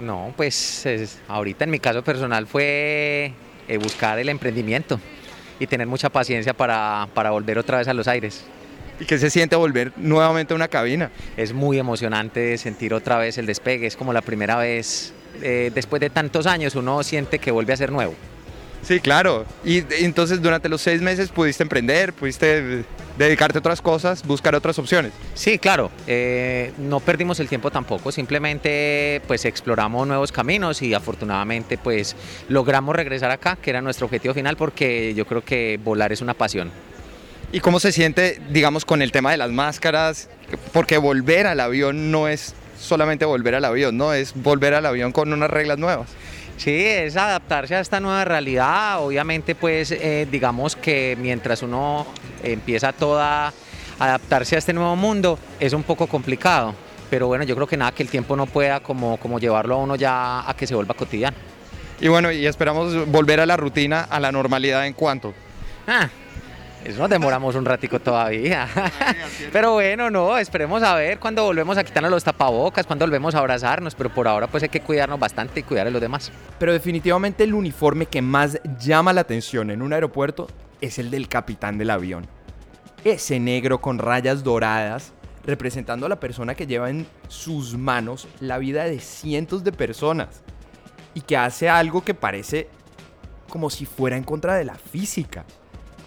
No, 0.00 0.32
pues 0.36 0.84
es- 0.86 1.18
ahorita 1.28 1.64
en 1.64 1.70
mi 1.70 1.78
caso 1.78 2.02
personal 2.02 2.46
fue 2.46 3.32
eh, 3.68 3.78
buscar 3.78 4.18
el 4.18 4.28
emprendimiento 4.28 4.98
y 5.60 5.66
tener 5.66 5.86
mucha 5.86 6.08
paciencia 6.10 6.52
para, 6.54 7.06
para 7.14 7.30
volver 7.30 7.58
otra 7.58 7.78
vez 7.78 7.86
a 7.88 7.94
los 7.94 8.08
aires. 8.08 8.44
¿Y 9.00 9.04
qué 9.06 9.18
se 9.18 9.30
siente 9.30 9.56
volver 9.56 9.92
nuevamente 9.96 10.54
a 10.54 10.56
una 10.56 10.68
cabina? 10.68 11.10
Es 11.36 11.52
muy 11.52 11.78
emocionante 11.78 12.56
sentir 12.58 12.94
otra 12.94 13.18
vez 13.18 13.38
el 13.38 13.46
despegue, 13.46 13.86
es 13.86 13.96
como 13.96 14.12
la 14.12 14.22
primera 14.22 14.56
vez, 14.56 15.12
eh, 15.42 15.72
después 15.74 16.00
de 16.00 16.10
tantos 16.10 16.46
años 16.46 16.74
uno 16.74 17.02
siente 17.02 17.38
que 17.38 17.50
vuelve 17.50 17.72
a 17.72 17.76
ser 17.76 17.90
nuevo. 17.90 18.14
Sí, 18.82 19.00
claro. 19.00 19.46
Y 19.64 19.78
y 19.78 20.04
entonces 20.04 20.42
durante 20.42 20.68
los 20.68 20.82
seis 20.82 21.00
meses 21.00 21.30
pudiste 21.30 21.62
emprender, 21.62 22.12
pudiste 22.12 22.80
eh, 22.80 22.84
dedicarte 23.16 23.58
a 23.58 23.60
otras 23.60 23.80
cosas, 23.80 24.24
buscar 24.26 24.54
otras 24.54 24.78
opciones. 24.78 25.12
Sí, 25.34 25.58
claro, 25.58 25.90
eh, 26.06 26.72
no 26.78 27.00
perdimos 27.00 27.40
el 27.40 27.48
tiempo 27.48 27.70
tampoco, 27.70 28.12
simplemente 28.12 29.22
pues 29.26 29.44
exploramos 29.46 30.06
nuevos 30.06 30.30
caminos 30.32 30.82
y 30.82 30.92
afortunadamente 30.92 31.78
pues 31.78 32.14
logramos 32.48 32.94
regresar 32.94 33.30
acá, 33.30 33.56
que 33.56 33.70
era 33.70 33.80
nuestro 33.80 34.04
objetivo 34.06 34.34
final, 34.34 34.56
porque 34.56 35.14
yo 35.14 35.26
creo 35.26 35.42
que 35.42 35.80
volar 35.82 36.12
es 36.12 36.20
una 36.20 36.34
pasión. 36.34 36.70
¿Y 37.54 37.60
cómo 37.60 37.78
se 37.78 37.92
siente, 37.92 38.40
digamos, 38.50 38.84
con 38.84 39.00
el 39.00 39.12
tema 39.12 39.30
de 39.30 39.36
las 39.36 39.52
máscaras? 39.52 40.28
Porque 40.72 40.98
volver 40.98 41.46
al 41.46 41.60
avión 41.60 42.10
no 42.10 42.26
es 42.26 42.52
solamente 42.76 43.26
volver 43.26 43.54
al 43.54 43.64
avión, 43.64 43.96
¿no? 43.96 44.12
Es 44.12 44.34
volver 44.34 44.74
al 44.74 44.84
avión 44.84 45.12
con 45.12 45.32
unas 45.32 45.48
reglas 45.48 45.78
nuevas. 45.78 46.08
Sí, 46.56 46.84
es 46.84 47.16
adaptarse 47.16 47.76
a 47.76 47.80
esta 47.80 48.00
nueva 48.00 48.24
realidad. 48.24 49.00
Obviamente, 49.04 49.54
pues, 49.54 49.92
eh, 49.92 50.26
digamos 50.28 50.74
que 50.74 51.16
mientras 51.20 51.62
uno 51.62 52.08
empieza 52.42 52.92
toda 52.92 53.46
a 53.46 53.52
adaptarse 54.00 54.56
a 54.56 54.58
este 54.58 54.72
nuevo 54.72 54.96
mundo, 54.96 55.38
es 55.60 55.74
un 55.74 55.84
poco 55.84 56.08
complicado. 56.08 56.74
Pero 57.08 57.28
bueno, 57.28 57.44
yo 57.44 57.54
creo 57.54 57.68
que 57.68 57.76
nada 57.76 57.92
que 57.92 58.02
el 58.02 58.08
tiempo 58.08 58.34
no 58.34 58.46
pueda 58.46 58.80
como, 58.80 59.16
como 59.18 59.38
llevarlo 59.38 59.76
a 59.76 59.78
uno 59.78 59.94
ya 59.94 60.50
a 60.50 60.56
que 60.56 60.66
se 60.66 60.74
vuelva 60.74 60.94
cotidiano. 60.94 61.36
Y 62.00 62.08
bueno, 62.08 62.32
y 62.32 62.48
esperamos 62.48 63.06
volver 63.06 63.38
a 63.38 63.46
la 63.46 63.56
rutina, 63.56 64.00
a 64.00 64.18
la 64.18 64.32
normalidad 64.32 64.88
en 64.88 64.94
cuanto. 64.94 65.32
Ah, 65.86 66.08
eso 66.84 66.98
nos 66.98 67.08
demoramos 67.08 67.54
un 67.54 67.64
ratico 67.64 67.98
todavía. 67.98 68.68
pero 69.52 69.72
bueno, 69.72 70.10
no, 70.10 70.36
esperemos 70.36 70.82
a 70.82 70.94
ver 70.94 71.18
cuando 71.18 71.42
volvemos 71.42 71.78
a 71.78 71.84
quitarnos 71.84 72.10
los 72.10 72.24
tapabocas, 72.24 72.86
cuando 72.86 73.06
volvemos 73.06 73.34
a 73.34 73.38
abrazarnos. 73.38 73.94
Pero 73.94 74.10
por 74.10 74.28
ahora, 74.28 74.48
pues 74.48 74.62
hay 74.62 74.68
que 74.68 74.80
cuidarnos 74.80 75.18
bastante 75.18 75.60
y 75.60 75.62
cuidar 75.62 75.86
a 75.86 75.90
los 75.90 76.00
demás. 76.00 76.30
Pero 76.58 76.74
definitivamente 76.74 77.44
el 77.44 77.54
uniforme 77.54 78.04
que 78.04 78.20
más 78.20 78.60
llama 78.78 79.14
la 79.14 79.22
atención 79.22 79.70
en 79.70 79.80
un 79.80 79.94
aeropuerto 79.94 80.46
es 80.82 80.98
el 80.98 81.10
del 81.10 81.26
capitán 81.26 81.78
del 81.78 81.88
avión. 81.88 82.26
Ese 83.02 83.40
negro 83.40 83.80
con 83.80 83.98
rayas 83.98 84.44
doradas, 84.44 85.14
representando 85.46 86.04
a 86.04 86.10
la 86.10 86.20
persona 86.20 86.54
que 86.54 86.66
lleva 86.66 86.90
en 86.90 87.06
sus 87.28 87.78
manos 87.78 88.28
la 88.40 88.58
vida 88.58 88.84
de 88.84 89.00
cientos 89.00 89.64
de 89.64 89.72
personas 89.72 90.42
y 91.14 91.22
que 91.22 91.38
hace 91.38 91.70
algo 91.70 92.04
que 92.04 92.12
parece 92.12 92.68
como 93.48 93.70
si 93.70 93.86
fuera 93.86 94.16
en 94.16 94.24
contra 94.24 94.56
de 94.56 94.64
la 94.64 94.74
física. 94.74 95.46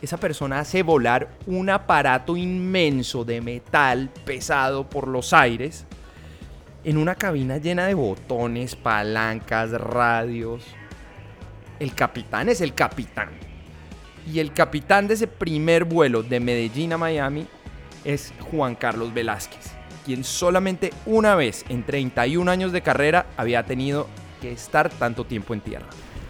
Esa 0.01 0.17
persona 0.17 0.59
hace 0.59 0.83
volar 0.83 1.29
un 1.47 1.69
aparato 1.69 2.37
inmenso 2.37 3.25
de 3.25 3.41
metal 3.41 4.09
pesado 4.25 4.87
por 4.87 5.07
los 5.07 5.33
aires 5.33 5.85
en 6.83 6.97
una 6.97 7.15
cabina 7.15 7.57
llena 7.57 7.87
de 7.87 7.95
botones, 7.95 8.75
palancas, 8.75 9.71
radios. 9.71 10.63
El 11.79 11.93
capitán 11.95 12.47
es 12.47 12.61
el 12.61 12.75
capitán. 12.75 13.29
Y 14.31 14.39
el 14.39 14.53
capitán 14.53 15.07
de 15.07 15.15
ese 15.15 15.27
primer 15.27 15.83
vuelo 15.83 16.21
de 16.21 16.39
Medellín 16.39 16.93
a 16.93 16.97
Miami 16.97 17.47
es 18.05 18.33
Juan 18.51 18.75
Carlos 18.75 19.13
Velázquez, 19.13 19.71
quien 20.05 20.23
solamente 20.23 20.93
una 21.05 21.35
vez 21.35 21.65
en 21.69 21.83
31 21.83 22.49
años 22.51 22.71
de 22.71 22.81
carrera 22.81 23.25
había 23.35 23.63
tenido 23.63 24.07
que 24.41 24.51
estar 24.51 24.89
tanto 24.89 25.25
tiempo 25.25 25.53
en 25.53 25.61
tierra. 25.61 25.87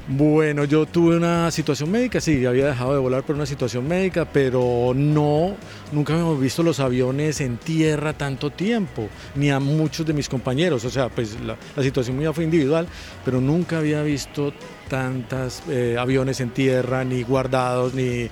Bueno, 0.09 0.63
yo 0.63 0.85
tuve 0.85 1.17
una 1.17 1.51
situación 1.51 1.91
médica, 1.91 2.21
sí, 2.21 2.45
había 2.45 2.67
dejado 2.67 2.93
de 2.93 2.99
volar 2.99 3.23
por 3.23 3.35
una 3.35 3.45
situación 3.45 3.85
médica, 3.85 4.23
pero 4.23 4.93
no, 4.95 5.57
nunca 5.91 6.13
hemos 6.13 6.39
visto 6.39 6.63
los 6.63 6.79
aviones 6.79 7.41
en 7.41 7.57
tierra 7.57 8.13
tanto 8.13 8.49
tiempo, 8.49 9.09
ni 9.35 9.49
a 9.49 9.59
muchos 9.59 10.05
de 10.05 10.13
mis 10.13 10.29
compañeros, 10.29 10.85
o 10.85 10.89
sea, 10.89 11.09
pues 11.09 11.35
la, 11.41 11.57
situación 11.83 12.17
mía 12.17 12.31
fue 12.31 12.45
individual, 12.45 12.87
pero 13.25 13.41
nunca 13.41 13.79
había 13.79 14.01
visto 14.01 14.53
tantos 14.87 15.63
aviones 15.99 16.39
en 16.39 16.51
tierra, 16.51 17.03
ni 17.03 17.23
guardados, 17.23 17.93
ni, 17.93 18.29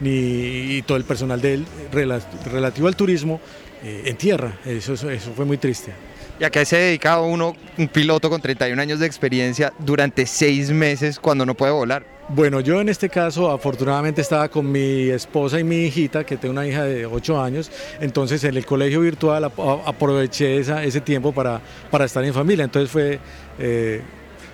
ni 0.00 0.80
todo 0.86 0.96
el 0.96 1.04
personal 1.04 1.42
del, 1.42 1.66
relativo 1.92 2.88
al 2.88 2.96
turismo 2.96 3.38
eh, 3.84 4.04
en 4.06 4.16
tierra, 4.16 4.60
eso, 4.64 4.94
eso, 4.94 5.10
eso 5.10 5.32
fue 5.36 5.44
muy 5.44 5.58
triste. 5.58 5.92
¿Y 6.40 6.44
a 6.44 6.50
qué 6.50 6.64
se 6.64 6.76
dedica 6.76 7.20
uno, 7.20 7.54
un 7.78 7.88
piloto 7.88 8.30
con 8.30 8.40
31 8.40 8.80
años 8.80 8.98
de 8.98 9.06
experiencia, 9.06 9.72
durante 9.78 10.26
seis 10.26 10.70
meses 10.70 11.18
cuando 11.18 11.46
no 11.46 11.54
puede 11.54 11.72
volar? 11.72 12.04
Bueno, 12.28 12.60
yo 12.60 12.80
en 12.80 12.88
este 12.88 13.08
caso 13.08 13.50
afortunadamente 13.50 14.20
estaba 14.20 14.48
con 14.48 14.70
mi 14.70 15.10
esposa 15.10 15.60
y 15.60 15.64
mi 15.64 15.84
hijita, 15.84 16.24
que 16.24 16.36
tengo 16.36 16.52
una 16.52 16.66
hija 16.66 16.84
de 16.84 17.04
8 17.04 17.42
años, 17.42 17.70
entonces 18.00 18.42
en 18.44 18.56
el 18.56 18.64
colegio 18.64 19.00
virtual 19.00 19.44
aproveché 19.44 20.58
ese 20.58 21.00
tiempo 21.00 21.32
para, 21.32 21.60
para 21.90 22.04
estar 22.04 22.24
en 22.24 22.34
familia, 22.34 22.64
entonces 22.64 22.90
fue... 22.90 23.18
Eh, 23.58 24.02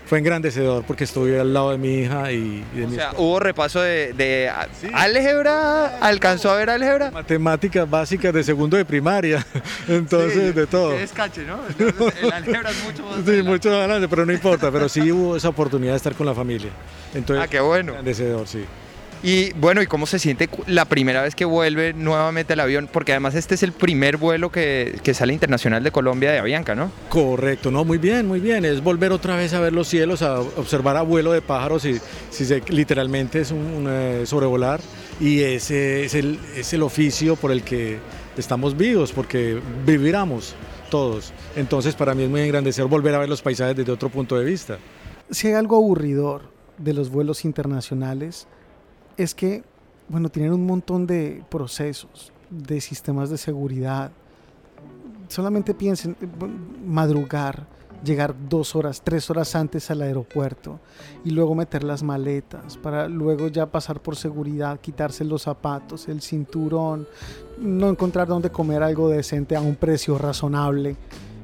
fue 0.08 0.18
engrandecedor 0.18 0.84
porque 0.84 1.04
estuve 1.04 1.38
al 1.38 1.52
lado 1.52 1.70
de 1.72 1.78
mi 1.78 1.94
hija 2.00 2.32
y, 2.32 2.64
y 2.74 2.78
de 2.78 2.84
o 2.84 2.88
mi 2.88 2.94
sea, 2.96 3.04
esposa. 3.08 3.22
hubo 3.22 3.40
repaso 3.40 3.80
de, 3.82 4.12
de 4.14 4.50
sí. 4.80 4.88
álgebra, 4.94 5.98
alcanzó 5.98 6.50
a 6.50 6.56
ver 6.56 6.70
álgebra. 6.70 7.10
Matemáticas 7.10 7.88
básicas 7.88 8.32
de 8.32 8.42
segundo 8.42 8.76
de 8.76 8.84
primaria, 8.84 9.44
entonces 9.88 10.32
sí, 10.32 10.52
de 10.52 10.66
todo. 10.66 10.92
Es 10.94 11.12
cache, 11.12 11.42
¿no? 11.44 11.58
Entonces, 11.78 12.22
el 12.22 12.32
álgebra 12.32 12.70
es 12.70 12.84
mucho 12.84 13.02
más 13.04 13.14
Sí, 13.16 13.20
adelante. 13.22 13.50
mucho 13.50 13.68
más 13.68 13.78
adelante, 13.78 14.08
pero 14.08 14.24
no 14.26 14.32
importa, 14.32 14.70
pero 14.72 14.88
sí 14.88 15.12
hubo 15.12 15.36
esa 15.36 15.48
oportunidad 15.50 15.92
de 15.92 15.96
estar 15.98 16.14
con 16.14 16.26
la 16.26 16.34
familia. 16.34 16.70
Entonces, 17.14 17.44
ah, 17.44 17.48
qué 17.48 17.60
bueno. 17.60 17.90
Engrandecedor, 17.90 18.46
sí. 18.48 18.64
Y 19.22 19.52
bueno, 19.54 19.82
¿y 19.82 19.86
cómo 19.86 20.06
se 20.06 20.18
siente 20.18 20.48
la 20.66 20.84
primera 20.84 21.22
vez 21.22 21.34
que 21.34 21.44
vuelve 21.44 21.92
nuevamente 21.92 22.52
al 22.52 22.60
avión? 22.60 22.88
Porque 22.92 23.12
además 23.12 23.34
este 23.34 23.56
es 23.56 23.64
el 23.64 23.72
primer 23.72 24.16
vuelo 24.16 24.50
que, 24.50 25.00
que, 25.02 25.12
sale 25.12 25.32
internacional 25.32 25.82
de 25.82 25.90
Colombia 25.90 26.30
de 26.30 26.38
Avianca, 26.38 26.76
¿no? 26.76 26.92
Correcto, 27.08 27.70
no, 27.72 27.84
muy 27.84 27.98
bien, 27.98 28.26
muy 28.28 28.38
bien. 28.38 28.64
Es 28.64 28.82
volver 28.82 29.10
otra 29.10 29.36
vez 29.36 29.54
a 29.54 29.60
ver 29.60 29.72
los 29.72 29.88
cielos, 29.88 30.22
a 30.22 30.40
observar 30.40 30.96
a 30.96 31.02
vuelo 31.02 31.32
de 31.32 31.42
pájaros, 31.42 31.84
y, 31.84 31.98
si 32.30 32.44
se, 32.44 32.62
literalmente 32.68 33.40
es 33.40 33.50
un, 33.50 33.58
un 33.58 33.86
eh, 33.88 34.22
sobrevolar. 34.24 34.80
Y 35.20 35.40
ese 35.40 36.04
es 36.04 36.14
el, 36.14 36.38
es 36.56 36.72
el 36.72 36.82
oficio 36.82 37.34
por 37.34 37.50
el 37.50 37.62
que 37.62 37.98
estamos 38.36 38.76
vivos, 38.76 39.12
porque 39.12 39.60
viviramos 39.84 40.54
todos. 40.90 41.32
Entonces 41.56 41.94
para 41.94 42.14
mí 42.14 42.22
es 42.22 42.30
muy 42.30 42.42
engrandecedor 42.42 42.88
volver 42.88 43.14
a 43.14 43.18
ver 43.18 43.28
los 43.28 43.42
paisajes 43.42 43.76
desde 43.76 43.90
otro 43.92 44.08
punto 44.08 44.38
de 44.38 44.44
vista. 44.44 44.78
Si 45.30 45.48
hay 45.48 45.54
algo 45.54 45.76
aburridor 45.76 46.42
de 46.78 46.94
los 46.94 47.10
vuelos 47.10 47.44
internacionales, 47.44 48.46
es 49.18 49.34
que, 49.34 49.62
bueno, 50.08 50.30
tienen 50.30 50.52
un 50.52 50.64
montón 50.64 51.06
de 51.06 51.42
procesos, 51.50 52.32
de 52.48 52.80
sistemas 52.80 53.28
de 53.28 53.36
seguridad. 53.36 54.10
Solamente 55.28 55.74
piensen, 55.74 56.16
madrugar, 56.86 57.66
llegar 58.04 58.34
dos 58.48 58.76
horas, 58.76 59.02
tres 59.02 59.28
horas 59.28 59.54
antes 59.56 59.90
al 59.90 60.02
aeropuerto 60.02 60.78
y 61.24 61.30
luego 61.32 61.56
meter 61.56 61.82
las 61.82 62.04
maletas 62.04 62.76
para 62.76 63.08
luego 63.08 63.48
ya 63.48 63.66
pasar 63.66 64.00
por 64.00 64.14
seguridad, 64.14 64.80
quitarse 64.80 65.24
los 65.24 65.42
zapatos, 65.42 66.08
el 66.08 66.22
cinturón, 66.22 67.06
no 67.60 67.88
encontrar 67.88 68.28
dónde 68.28 68.50
comer 68.50 68.84
algo 68.84 69.08
decente 69.08 69.56
a 69.56 69.60
un 69.60 69.74
precio 69.74 70.16
razonable. 70.16 70.96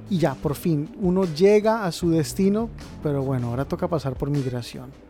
Y 0.08 0.18
ya, 0.18 0.34
por 0.34 0.54
fin, 0.54 0.94
uno 1.00 1.24
llega 1.24 1.86
a 1.86 1.90
su 1.90 2.10
destino, 2.10 2.68
pero 3.02 3.22
bueno, 3.22 3.48
ahora 3.48 3.64
toca 3.64 3.88
pasar 3.88 4.14
por 4.14 4.30
migración 4.30 5.04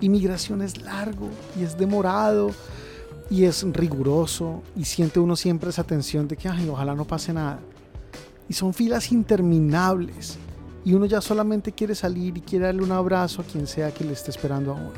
inmigración 0.00 0.62
es 0.62 0.80
largo 0.82 1.28
y 1.58 1.64
es 1.64 1.76
demorado 1.76 2.50
y 3.30 3.44
es 3.44 3.64
riguroso 3.72 4.62
y 4.76 4.84
siente 4.84 5.20
uno 5.20 5.36
siempre 5.36 5.70
esa 5.70 5.84
tensión 5.84 6.28
de 6.28 6.36
que 6.36 6.48
ay, 6.48 6.68
ojalá 6.68 6.94
no 6.94 7.04
pase 7.04 7.32
nada. 7.32 7.60
Y 8.48 8.54
son 8.54 8.72
filas 8.72 9.12
interminables 9.12 10.38
y 10.84 10.94
uno 10.94 11.06
ya 11.06 11.20
solamente 11.20 11.72
quiere 11.72 11.94
salir 11.94 12.36
y 12.38 12.40
quiere 12.40 12.66
darle 12.66 12.82
un 12.82 12.92
abrazo 12.92 13.42
a 13.42 13.44
quien 13.44 13.66
sea 13.66 13.92
que 13.92 14.04
le 14.04 14.12
esté 14.12 14.30
esperando 14.30 14.72
a 14.72 14.74
uno. 14.74 14.92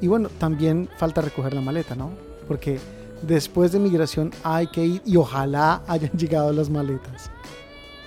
Y 0.00 0.06
bueno, 0.06 0.28
también 0.38 0.88
falta 0.98 1.20
recoger 1.20 1.54
la 1.54 1.60
maleta, 1.60 1.94
¿no? 1.94 2.10
Porque 2.48 2.78
después 3.22 3.72
de 3.72 3.78
migración 3.78 4.30
hay 4.42 4.66
que 4.66 4.84
ir 4.84 5.02
y 5.04 5.16
ojalá 5.16 5.82
hayan 5.86 6.12
llegado 6.16 6.52
las 6.52 6.68
maletas. 6.68 7.30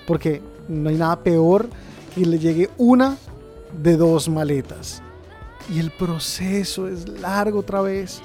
Porque 0.06 0.42
no 0.68 0.90
hay 0.90 0.96
nada 0.96 1.24
peor 1.24 1.70
que 2.14 2.26
le 2.26 2.38
llegue 2.38 2.70
una 2.78 3.18
de 3.82 3.98
dos 3.98 4.30
maletas. 4.30 5.02
Y 5.70 5.80
el 5.80 5.92
proceso 5.92 6.88
es 6.88 7.08
largo 7.08 7.60
otra 7.60 7.82
vez. 7.82 8.22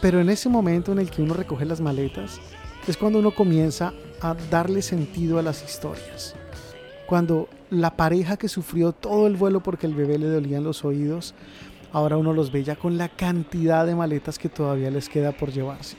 Pero 0.00 0.20
en 0.20 0.30
ese 0.30 0.48
momento 0.48 0.92
en 0.92 0.98
el 0.98 1.10
que 1.10 1.22
uno 1.22 1.34
recoge 1.34 1.64
las 1.64 1.80
maletas, 1.80 2.40
es 2.86 2.96
cuando 2.96 3.20
uno 3.20 3.30
comienza 3.32 3.92
a 4.20 4.34
darle 4.50 4.82
sentido 4.82 5.38
a 5.38 5.42
las 5.42 5.62
historias. 5.62 6.34
Cuando 7.06 7.48
la 7.70 7.96
pareja 7.96 8.36
que 8.36 8.48
sufrió 8.48 8.92
todo 8.92 9.26
el 9.26 9.36
vuelo 9.36 9.62
porque 9.62 9.86
el 9.86 9.94
bebé 9.94 10.18
le 10.18 10.28
dolían 10.28 10.64
los 10.64 10.84
oídos, 10.84 11.34
ahora 11.92 12.16
uno 12.16 12.32
los 12.32 12.50
ve 12.50 12.64
ya 12.64 12.76
con 12.76 12.98
la 12.98 13.08
cantidad 13.08 13.86
de 13.86 13.94
maletas 13.94 14.38
que 14.38 14.48
todavía 14.48 14.90
les 14.90 15.08
queda 15.08 15.32
por 15.32 15.52
llevarse. 15.52 15.96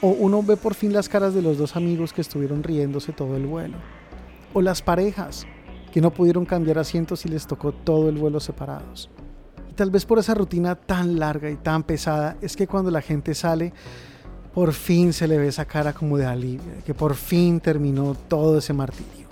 O 0.00 0.08
uno 0.08 0.42
ve 0.42 0.56
por 0.56 0.74
fin 0.74 0.92
las 0.92 1.08
caras 1.08 1.34
de 1.34 1.42
los 1.42 1.58
dos 1.58 1.76
amigos 1.76 2.12
que 2.12 2.20
estuvieron 2.20 2.62
riéndose 2.62 3.12
todo 3.12 3.36
el 3.36 3.46
vuelo. 3.46 3.76
O 4.54 4.62
las 4.62 4.80
parejas 4.80 5.46
que 5.92 6.00
no 6.00 6.12
pudieron 6.12 6.44
cambiar 6.44 6.78
asientos 6.78 7.24
y 7.26 7.28
les 7.28 7.46
tocó 7.46 7.72
todo 7.72 8.08
el 8.08 8.16
vuelo 8.16 8.40
separados. 8.40 9.10
Tal 9.78 9.92
vez 9.92 10.04
por 10.04 10.18
esa 10.18 10.34
rutina 10.34 10.74
tan 10.74 11.20
larga 11.20 11.48
y 11.48 11.54
tan 11.54 11.84
pesada 11.84 12.36
es 12.42 12.56
que 12.56 12.66
cuando 12.66 12.90
la 12.90 13.00
gente 13.00 13.32
sale, 13.32 13.72
por 14.52 14.72
fin 14.72 15.12
se 15.12 15.28
le 15.28 15.38
ve 15.38 15.46
esa 15.46 15.66
cara 15.66 15.92
como 15.92 16.18
de 16.18 16.26
alivio, 16.26 16.72
que 16.84 16.94
por 16.94 17.14
fin 17.14 17.60
terminó 17.60 18.16
todo 18.26 18.58
ese 18.58 18.72
martirio. 18.72 19.28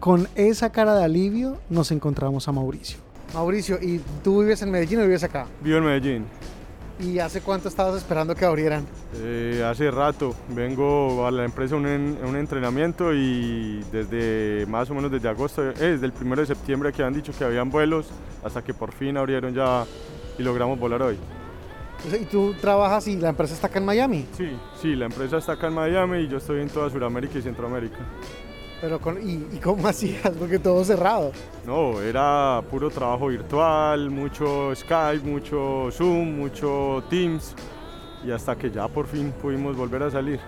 Con 0.00 0.28
esa 0.34 0.70
cara 0.70 0.94
de 0.94 1.02
alivio 1.02 1.56
nos 1.70 1.90
encontramos 1.92 2.46
a 2.46 2.52
Mauricio. 2.52 2.98
Mauricio, 3.32 3.78
¿y 3.80 4.02
tú 4.22 4.40
vives 4.40 4.60
en 4.60 4.70
Medellín 4.70 5.00
o 5.00 5.04
vives 5.04 5.24
acá? 5.24 5.46
Vivo 5.62 5.78
en 5.78 5.84
Medellín. 5.86 6.24
¿Y 7.00 7.20
hace 7.20 7.40
cuánto 7.40 7.68
estabas 7.68 7.96
esperando 7.96 8.34
que 8.34 8.44
abrieran? 8.44 8.84
Eh, 9.14 9.64
hace 9.64 9.90
rato. 9.90 10.34
Vengo 10.48 11.26
a 11.26 11.30
la 11.30 11.44
empresa 11.44 11.76
un, 11.76 11.86
en, 11.86 12.18
un 12.24 12.36
entrenamiento 12.36 13.14
y 13.14 13.84
desde 13.92 14.66
más 14.66 14.90
o 14.90 14.94
menos 14.94 15.10
desde 15.10 15.28
agosto, 15.28 15.70
eh, 15.70 15.74
desde 15.76 16.06
el 16.06 16.12
primero 16.12 16.40
de 16.40 16.46
septiembre 16.46 16.92
que 16.92 17.04
han 17.04 17.14
dicho 17.14 17.32
que 17.36 17.44
habían 17.44 17.70
vuelos, 17.70 18.06
hasta 18.42 18.62
que 18.62 18.74
por 18.74 18.92
fin 18.92 19.16
abrieron 19.16 19.54
ya 19.54 19.84
y 20.38 20.42
logramos 20.42 20.78
volar 20.78 21.02
hoy. 21.02 21.18
¿Y 22.20 22.24
tú 22.26 22.54
trabajas 22.60 23.06
y 23.08 23.16
la 23.16 23.28
empresa 23.28 23.54
está 23.54 23.68
acá 23.68 23.78
en 23.78 23.84
Miami? 23.84 24.26
Sí, 24.36 24.50
sí, 24.80 24.94
la 24.94 25.06
empresa 25.06 25.38
está 25.38 25.52
acá 25.52 25.68
en 25.68 25.74
Miami 25.74 26.18
y 26.18 26.28
yo 26.28 26.38
estoy 26.38 26.62
en 26.62 26.68
toda 26.68 26.90
Sudamérica 26.90 27.38
y 27.38 27.42
Centroamérica. 27.42 27.98
Pero 28.80 29.00
con, 29.00 29.18
¿y, 29.18 29.46
¿y, 29.52 29.60
cómo 29.62 29.88
hacías? 29.88 30.30
Porque 30.38 30.58
todo 30.58 30.84
cerrado. 30.84 31.32
No, 31.66 32.00
era 32.00 32.62
puro 32.70 32.90
trabajo 32.90 33.26
virtual, 33.26 34.10
mucho 34.10 34.74
Skype, 34.74 35.26
mucho 35.26 35.90
Zoom, 35.90 36.36
mucho 36.36 37.02
Teams 37.10 37.54
y 38.24 38.30
hasta 38.30 38.56
que 38.56 38.70
ya 38.70 38.88
por 38.88 39.06
fin 39.06 39.32
pudimos 39.40 39.76
volver 39.76 40.02
a 40.02 40.10
salir. 40.10 40.40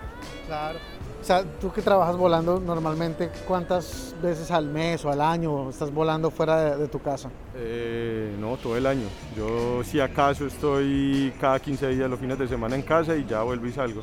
Claro. 0.47 0.79
O 1.19 1.23
sea, 1.23 1.43
tú 1.43 1.71
que 1.71 1.83
trabajas 1.83 2.17
volando 2.17 2.59
normalmente, 2.59 3.29
¿cuántas 3.47 4.15
veces 4.23 4.49
al 4.49 4.65
mes 4.65 5.05
o 5.05 5.11
al 5.11 5.21
año 5.21 5.69
estás 5.69 5.93
volando 5.93 6.31
fuera 6.31 6.57
de, 6.63 6.77
de 6.77 6.87
tu 6.87 6.99
casa? 6.99 7.29
Eh, 7.55 8.35
no, 8.39 8.57
todo 8.57 8.75
el 8.75 8.87
año. 8.87 9.05
Yo 9.37 9.83
si 9.83 9.99
acaso 9.99 10.47
estoy 10.47 11.31
cada 11.39 11.59
15 11.59 11.89
días 11.89 12.09
los 12.09 12.19
fines 12.19 12.39
de 12.39 12.47
semana 12.47 12.75
en 12.75 12.81
casa 12.81 13.15
y 13.15 13.25
ya 13.25 13.43
vuelvo 13.43 13.67
y 13.67 13.71
salgo. 13.71 14.01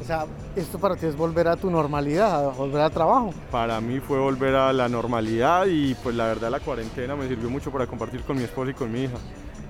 O 0.00 0.04
sea, 0.04 0.26
esto 0.56 0.78
para 0.78 0.96
ti 0.96 1.06
es 1.06 1.16
volver 1.16 1.48
a 1.48 1.56
tu 1.56 1.70
normalidad, 1.70 2.52
volver 2.54 2.82
al 2.82 2.90
trabajo. 2.90 3.34
Para 3.50 3.80
mí 3.80 4.00
fue 4.00 4.18
volver 4.18 4.54
a 4.54 4.72
la 4.72 4.88
normalidad 4.88 5.66
y 5.66 5.94
pues 5.94 6.14
la 6.14 6.26
verdad 6.26 6.50
la 6.50 6.60
cuarentena 6.60 7.16
me 7.16 7.28
sirvió 7.28 7.50
mucho 7.50 7.70
para 7.70 7.86
compartir 7.86 8.22
con 8.22 8.36
mi 8.36 8.44
esposa 8.44 8.70
y 8.70 8.74
con 8.74 8.90
mi 8.92 9.04
hija. 9.04 9.16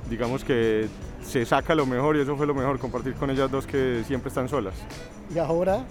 Digamos 0.08 0.44
que 0.44 0.88
se 1.22 1.44
saca 1.44 1.74
lo 1.74 1.86
mejor 1.86 2.16
y 2.16 2.20
eso 2.20 2.36
fue 2.36 2.46
lo 2.46 2.54
mejor, 2.54 2.78
compartir 2.78 3.14
con 3.14 3.30
ellas 3.30 3.50
dos 3.50 3.66
que 3.66 4.02
siempre 4.06 4.28
están 4.28 4.48
solas. 4.48 4.74
¿Y 5.34 5.38
ahora? 5.38 5.84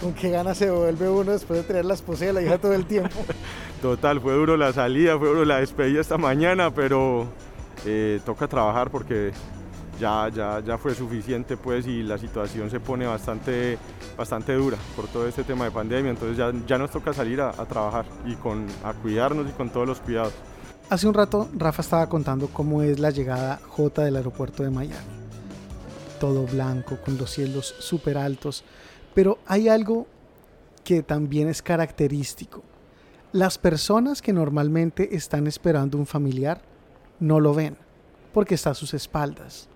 ¿Con 0.00 0.14
qué 0.14 0.30
ganas 0.30 0.56
se 0.56 0.70
vuelve 0.70 1.08
uno 1.08 1.32
después 1.32 1.60
de 1.60 1.66
tener 1.66 1.84
la 1.84 1.94
esposa 1.94 2.26
y 2.26 2.32
la 2.32 2.40
hija 2.42 2.58
todo 2.58 2.72
el 2.72 2.86
tiempo? 2.86 3.16
Total, 3.82 4.20
fue 4.20 4.32
duro 4.34 4.56
la 4.56 4.72
salida, 4.72 5.18
fue 5.18 5.28
duro 5.28 5.44
la 5.44 5.58
despedida 5.58 6.00
esta 6.00 6.16
mañana, 6.16 6.70
pero 6.70 7.26
eh, 7.84 8.20
toca 8.24 8.48
trabajar 8.48 8.90
porque 8.90 9.32
ya, 10.00 10.28
ya, 10.34 10.60
ya 10.60 10.78
fue 10.78 10.94
suficiente 10.94 11.56
pues 11.56 11.86
y 11.86 12.02
la 12.02 12.18
situación 12.18 12.70
se 12.70 12.80
pone 12.80 13.06
bastante, 13.06 13.78
bastante 14.16 14.54
dura 14.54 14.78
por 14.96 15.06
todo 15.06 15.28
este 15.28 15.44
tema 15.44 15.66
de 15.66 15.70
pandemia, 15.70 16.10
entonces 16.10 16.36
ya, 16.36 16.52
ya 16.66 16.78
nos 16.78 16.90
toca 16.90 17.12
salir 17.12 17.40
a, 17.40 17.50
a 17.50 17.66
trabajar 17.66 18.06
y 18.24 18.34
con, 18.36 18.66
a 18.82 18.94
cuidarnos 18.94 19.48
y 19.48 19.52
con 19.52 19.68
todos 19.70 19.86
los 19.86 20.00
cuidados. 20.00 20.32
Hace 20.88 21.06
un 21.06 21.14
rato 21.14 21.48
Rafa 21.54 21.82
estaba 21.82 22.08
contando 22.08 22.48
cómo 22.48 22.82
es 22.82 22.98
la 22.98 23.10
llegada 23.10 23.60
J 23.68 24.02
del 24.02 24.16
aeropuerto 24.16 24.62
de 24.62 24.70
Miami. 24.70 25.20
Todo 26.18 26.46
blanco, 26.46 26.98
con 27.04 27.16
los 27.16 27.30
cielos 27.30 27.74
súper 27.78 28.18
altos, 28.18 28.64
pero 29.14 29.38
hay 29.46 29.68
algo 29.68 30.06
que 30.82 31.02
también 31.02 31.48
es 31.48 31.62
característico. 31.62 32.62
Las 33.32 33.58
personas 33.58 34.20
que 34.20 34.32
normalmente 34.32 35.14
están 35.14 35.46
esperando 35.46 35.96
un 35.96 36.06
familiar 36.06 36.62
no 37.20 37.38
lo 37.38 37.54
ven 37.54 37.76
porque 38.32 38.54
está 38.54 38.70
a 38.70 38.74
sus 38.74 38.92
espaldas 38.94 39.68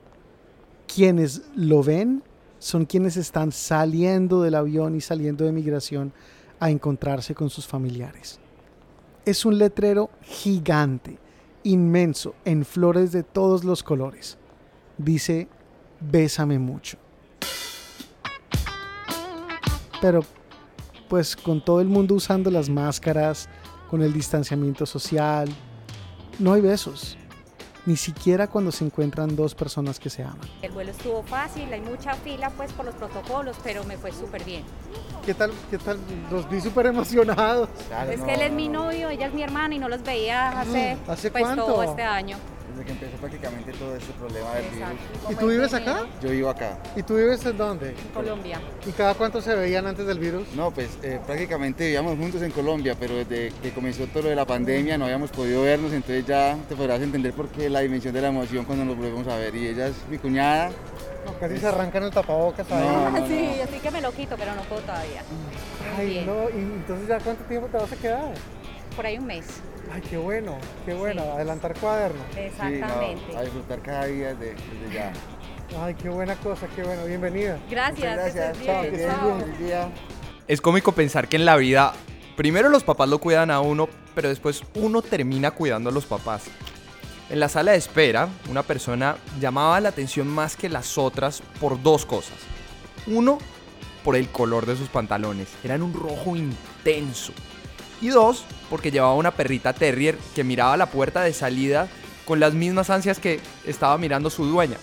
quienes 0.95 1.43
lo 1.57 1.83
ven 1.83 2.23
son 2.61 2.85
quienes 2.85 3.17
están 3.17 3.51
saliendo 3.51 4.43
del 4.43 4.55
avión 4.55 4.95
y 4.95 5.01
saliendo 5.01 5.45
de 5.45 5.51
migración 5.51 6.13
a 6.61 6.71
encontrarse 6.71 7.35
con 7.35 7.51
sus 7.51 7.67
familiares. 7.67 8.39
Es 9.25 9.45
un 9.45 9.59
letrero 9.59 10.11
gigante, 10.23 11.19
inmenso, 11.65 12.37
en 12.45 12.65
flores 12.65 13.11
de 13.11 13.25
todos 13.25 13.65
los 13.65 13.83
colores. 13.83 14.39
Dice, 14.97 15.49
bésame 16.01 16.61
mucho. 16.61 16.97
Pero, 20.01 20.21
pues 21.09 21.35
con 21.35 21.65
todo 21.65 21.81
el 21.81 21.89
mundo 21.89 22.15
usando 22.15 22.51
las 22.51 22.69
máscaras, 22.69 23.49
con 23.91 24.01
el 24.01 24.13
distanciamiento 24.13 24.87
social, 24.87 25.49
no 26.39 26.53
hay 26.53 26.61
besos 26.61 27.17
ni 27.87 27.97
siquiera 27.97 28.47
cuando 28.47 28.73
se 28.73 28.85
encuentran 28.85 29.37
dos 29.37 29.55
personas 29.55 29.99
que 29.99 30.11
se 30.11 30.23
aman. 30.23 30.41
El 30.63 30.73
vuelo 30.73 30.91
estuvo 30.91 31.23
fácil, 31.23 31.73
hay 31.73 31.81
mucha 31.81 32.15
fila 32.15 32.51
pues 32.51 32.73
por 32.73 32.85
los 32.85 32.95
protocolos, 32.95 33.57
pero 33.63 33.85
me 33.85 33.97
fue 33.97 34.13
súper 34.13 34.45
bien. 34.45 34.65
¿Qué 35.25 35.35
tal? 35.35 35.53
¿Qué 35.71 35.79
tal? 35.79 35.99
Los 36.31 36.49
vi 36.49 36.61
súper 36.61 36.87
emocionados. 36.87 37.69
Claro, 37.89 38.11
es 38.11 38.21
no. 38.21 38.27
que 38.27 38.35
él 38.35 38.43
es 38.43 38.53
mi 38.53 38.69
novio, 38.69 39.11
ella 39.11 39.27
es 39.27 39.35
mi 39.35 39.43
hermana 39.43 39.75
y 39.75 39.79
no 39.79 39.89
los 39.89 40.03
veía 40.03 40.61
hace, 40.61 40.97
¿Hace 41.09 41.31
pues, 41.31 41.45
cuánto? 41.45 41.67
todo 41.67 41.83
este 41.83 42.03
año. 42.03 42.37
Desde 42.75 42.87
que 42.87 42.93
empezó 42.93 43.17
prácticamente 43.19 43.73
todo 43.73 43.95
este 43.95 44.13
problema 44.15 44.53
del 44.55 44.65
Exacto. 44.65 44.97
virus. 45.13 45.31
¿Y 45.31 45.35
tú 45.37 45.47
vives 45.47 45.75
acá? 45.75 46.07
Yo 46.21 46.31
vivo 46.31 46.51
acá. 46.51 46.79
¿Y 46.97 47.03
tú 47.05 47.17
vives 47.17 47.47
en 47.47 47.57
dónde? 47.57 47.91
En 47.91 48.09
Colombia. 48.13 48.61
¿Y 48.85 48.91
cada 48.91 49.15
cuánto 49.15 49.41
se 49.41 49.55
veían 49.55 49.87
antes 49.87 50.05
del 50.05 50.19
virus? 50.19 50.49
No, 50.57 50.73
pues 50.73 50.89
eh, 51.05 51.21
prácticamente 51.25 51.85
vivíamos 51.85 52.19
juntos 52.19 52.43
en 52.43 52.51
Colombia, 52.51 52.97
pero 52.99 53.15
desde 53.15 53.53
que 53.63 53.71
comenzó 53.71 54.07
todo 54.09 54.25
lo 54.25 54.29
de 54.31 54.35
la 54.35 54.45
pandemia 54.45 54.99
no 54.99 55.05
habíamos 55.05 55.31
podido 55.31 55.63
vernos, 55.63 55.93
entonces 55.93 56.27
ya 56.27 56.57
te 56.69 56.75
podrás 56.75 57.01
entender 57.01 57.33
por 57.33 57.47
qué 57.49 57.71
la 57.71 57.79
dimensión 57.79 58.13
de 58.13 58.21
la 58.21 58.29
emoción 58.29 58.65
cuando 58.65 58.85
nos 58.85 58.97
volvemos 58.97 59.29
a 59.29 59.37
ver. 59.37 59.55
Y 59.55 59.69
ella 59.69 59.87
es 59.87 59.95
mi 60.11 60.19
cuñada. 60.19 60.71
No, 61.25 61.39
casi 61.39 61.59
se 61.59 61.69
arrancan 61.69 62.03
el 62.03 62.11
tapabocas 62.11 62.69
ahí. 62.73 62.89
No, 62.89 63.11
no, 63.11 63.29
sí, 63.29 63.61
así 63.63 63.79
que 63.79 63.91
me 63.93 64.01
lo 64.01 64.11
quito, 64.11 64.35
pero 64.37 64.53
no 64.57 64.63
puedo 64.63 64.83
todavía. 64.83 65.23
Ay, 65.97 66.09
bien. 66.09 66.27
no, 66.27 66.51
y 66.51 66.61
entonces 66.61 67.07
ya 67.07 67.21
cuánto 67.21 67.45
tiempo 67.45 67.69
te 67.69 67.77
vas 67.77 67.93
a 67.93 67.97
quedar? 67.97 68.35
Por 68.97 69.07
ahí 69.07 69.17
un 69.17 69.27
mes. 69.27 69.47
Ay, 69.93 70.01
qué 70.03 70.17
bueno, 70.17 70.59
qué 70.85 70.95
bueno, 70.95 71.23
Sí. 71.23 71.29
adelantar 71.29 71.75
cuaderno. 71.79 72.21
Exactamente. 72.37 73.23
Sí, 73.27 73.33
no, 73.33 73.39
a 73.39 73.43
disfrutar 73.43 73.81
cada 73.83 74.05
día 74.07 74.35
desde, 74.35 74.55
desde 74.55 74.95
ya. 74.95 75.13
Ay, 75.81 75.95
qué 75.95 76.09
buena 76.09 76.37
cosa, 76.37 76.67
qué 76.75 76.83
bueno, 76.83 77.05
bienvenida. 77.05 77.59
Gracias. 77.71 78.17
Muchas 78.17 78.35
gracias. 78.35 78.65
Chao, 78.67 78.83
que 78.83 78.89
estés 78.89 79.59
bien. 79.59 79.93
Es 80.47 80.61
cómico 80.61 80.93
pensar 80.93 81.29
que 81.29 81.37
en 81.37 81.45
la 81.45 81.57
vida, 81.57 81.93
primero 82.37 82.69
los 82.69 82.85
papás 82.85 83.09
lo 83.09 83.19
cuidan 83.19 83.51
a 83.51 83.61
uno, 83.61 83.89
pero 84.15 84.29
después 84.29 84.63
uno 84.75 85.01
termina 85.03 85.53
cuidando 85.53 85.91
a 85.91 85.93
los 85.93 86.05
papás. 86.07 86.45
En 87.31 87.41
la 87.41 87.49
sala 87.49 87.73
de 87.73 87.79
espera, 87.79 88.29
una 88.51 88.63
persona 88.63 89.17
llamaba 89.41 89.81
la 89.81 89.89
atención 89.89 90.29
más 90.29 90.57
que 90.57 90.69
las 90.69 90.99
otras 90.99 91.43
por 91.61 91.83
dos 91.83 92.05
cosas. 92.05 92.37
Uno, 93.07 93.39
por 94.05 94.17
el 94.17 94.29
color 94.29 94.67
de 94.67 94.77
sus 94.77 94.89
pantalones. 94.91 95.49
Eran 95.65 95.83
un 95.83 95.95
rojo 95.95 96.37
intenso. 96.37 97.33
Y 98.01 98.09
dos, 98.09 98.45
porque 98.71 98.91
llevaba 98.91 99.15
una 99.15 99.31
perrita 99.31 99.73
terrier 99.73 100.17
que 100.35 100.45
miraba 100.45 100.77
la 100.77 100.87
puerta 100.87 101.23
de 101.23 101.33
salida 101.33 101.89
con 102.25 102.41
las 102.41 102.55
mismas 102.55 102.91
ansias 102.91 103.19
que 103.19 103.41
estaba 103.67 103.97
mirando 103.99 104.31
su 104.31 104.45
dueña. 104.47 104.77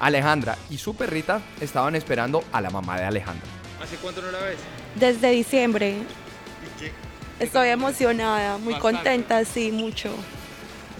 Alejandra 0.00 0.56
y 0.68 0.78
su 0.78 0.94
perrita 0.94 1.40
estaban 1.60 1.94
esperando 1.94 2.44
a 2.52 2.60
la 2.60 2.70
mamá 2.70 2.98
de 2.98 3.04
Alejandra. 3.04 3.46
¿Hace 3.82 3.96
cuánto 3.96 4.20
no 4.22 4.30
la 4.30 4.40
ves? 4.40 4.58
Desde 4.94 5.30
diciembre. 5.30 5.92
¿Y 5.92 6.80
qué? 6.80 6.92
Estoy 7.38 7.68
emocionada, 7.68 8.58
muy 8.58 8.74
Bastante. 8.74 8.96
contenta, 8.96 9.44
sí, 9.44 9.70
mucho. 9.72 10.10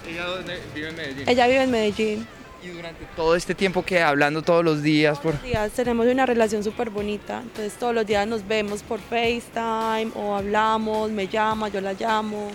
¿Ella 0.09 0.25
dónde 0.25 0.63
vive 0.75 0.89
en 0.91 0.97
Medellín? 0.97 1.29
Ella 1.29 1.47
vive 1.47 1.63
en 1.63 1.71
Medellín. 1.71 2.29
Y 2.63 2.69
durante 2.69 3.05
Todo 3.15 3.37
este 3.37 3.55
tiempo 3.55 3.85
que 3.85 4.03
hablando 4.03 4.43
todos 4.43 4.65
los 4.65 4.83
días 4.83 5.19
por... 5.19 5.41
Días, 5.43 5.73
tenemos 5.73 6.07
una 6.07 6.27
relación 6.27 6.65
súper 6.65 6.91
bonita, 6.91 7.41
entonces 7.43 7.75
todos 7.75 7.95
los 7.95 8.07
días 8.07 8.27
nos 8.27 8.47
vemos 8.47 8.83
por 8.83 9.01
FaceTime 9.01 10.11
o 10.15 10.35
hablamos, 10.35 11.11
me 11.11 11.29
llama, 11.29 11.69
yo 11.69 11.81
la 11.81 11.93
llamo. 11.93 12.51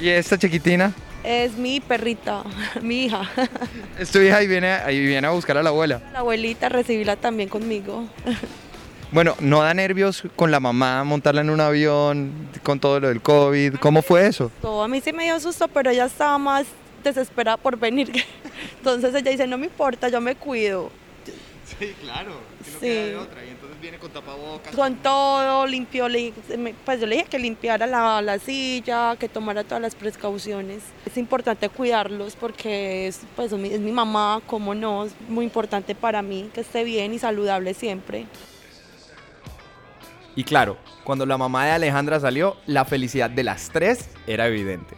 ¿Y 0.00 0.08
esta 0.08 0.38
chiquitina? 0.38 0.92
Es 1.22 1.56
mi 1.56 1.80
perrita, 1.80 2.44
mi 2.82 3.04
hija. 3.06 3.30
Es 3.98 4.10
tu 4.10 4.18
hija 4.18 4.42
y 4.42 4.46
viene, 4.46 4.76
y 4.90 5.06
viene 5.06 5.26
a 5.26 5.30
buscar 5.30 5.56
a 5.56 5.62
la 5.62 5.70
abuela. 5.70 6.00
La 6.12 6.20
abuelita 6.20 6.68
recibirla 6.68 7.16
también 7.16 7.48
conmigo. 7.48 8.04
Bueno, 9.12 9.36
¿no 9.38 9.62
da 9.62 9.72
nervios 9.74 10.24
con 10.34 10.50
la 10.50 10.58
mamá 10.58 11.04
montarla 11.04 11.42
en 11.42 11.50
un 11.50 11.60
avión, 11.60 12.32
con 12.64 12.80
todo 12.80 12.98
lo 12.98 13.08
del 13.10 13.22
COVID? 13.22 13.76
¿Cómo 13.76 14.02
fue 14.02 14.26
eso? 14.26 14.50
Todo 14.60 14.82
a 14.82 14.88
mí 14.88 15.00
sí 15.00 15.12
me 15.12 15.22
dio 15.22 15.38
susto, 15.38 15.68
pero 15.68 15.90
ella 15.90 16.06
estaba 16.06 16.36
más 16.36 16.66
desesperada 17.04 17.56
por 17.56 17.78
venir. 17.78 18.10
Entonces 18.78 19.14
ella 19.14 19.30
dice, 19.30 19.46
no 19.46 19.58
me 19.58 19.66
importa, 19.66 20.08
yo 20.08 20.20
me 20.20 20.34
cuido. 20.36 20.90
Sí, 21.78 21.94
claro. 22.02 22.32
Si 22.62 22.70
no 22.72 22.78
Sí. 22.78 22.86
queda 22.86 23.06
de 23.06 23.16
otra. 23.16 23.44
Y 23.44 23.48
entonces 23.48 23.80
viene 23.80 23.98
con 23.98 24.10
tapabocas. 24.10 24.74
Con 24.74 24.96
todo, 24.96 25.66
limpió, 25.66 26.08
le- 26.10 26.32
me- 26.58 26.74
pues 26.84 27.00
yo 27.00 27.06
le 27.06 27.16
dije 27.16 27.28
que 27.28 27.38
limpiara 27.38 27.86
la, 27.86 28.20
la 28.20 28.38
silla, 28.38 29.16
que 29.18 29.28
tomara 29.30 29.64
todas 29.64 29.80
las 29.80 29.94
precauciones. 29.94 30.82
Es 31.06 31.16
importante 31.16 31.68
cuidarlos 31.70 32.36
porque 32.36 33.06
es, 33.08 33.20
pues, 33.34 33.50
es 33.50 33.58
mi- 33.58 33.70
es 33.72 33.80
mi 33.80 33.92
mamá, 33.92 34.42
como 34.46 34.74
no, 34.74 35.06
es 35.06 35.12
muy 35.28 35.44
importante 35.46 35.94
para 35.94 36.20
mí 36.20 36.50
que 36.52 36.60
esté 36.60 36.84
bien 36.84 37.14
y 37.14 37.18
saludable 37.18 37.72
siempre. 37.72 38.26
Y 40.36 40.44
claro, 40.44 40.76
cuando 41.04 41.24
la 41.26 41.38
mamá 41.38 41.64
de 41.66 41.72
Alejandra 41.72 42.18
salió, 42.20 42.56
la 42.66 42.84
felicidad 42.84 43.30
de 43.30 43.44
las 43.44 43.70
tres 43.70 44.08
era 44.26 44.46
evidente. 44.48 44.94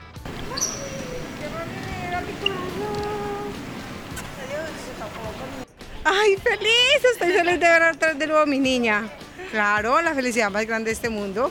Ay, 6.09 6.37
feliz, 6.37 7.05
estoy 7.13 7.33
feliz 7.33 7.59
de 7.59 7.67
ver 7.67 7.83
otra 7.83 8.11
vez 8.11 8.19
de 8.21 8.29
nuevo 8.29 8.43
a 8.43 8.47
mi 8.47 8.61
niña. 8.61 9.09
Claro, 9.51 10.01
la 10.01 10.15
felicidad 10.15 10.53
más 10.53 10.65
grande 10.65 10.91
de 10.91 10.93
este 10.93 11.09
mundo. 11.09 11.51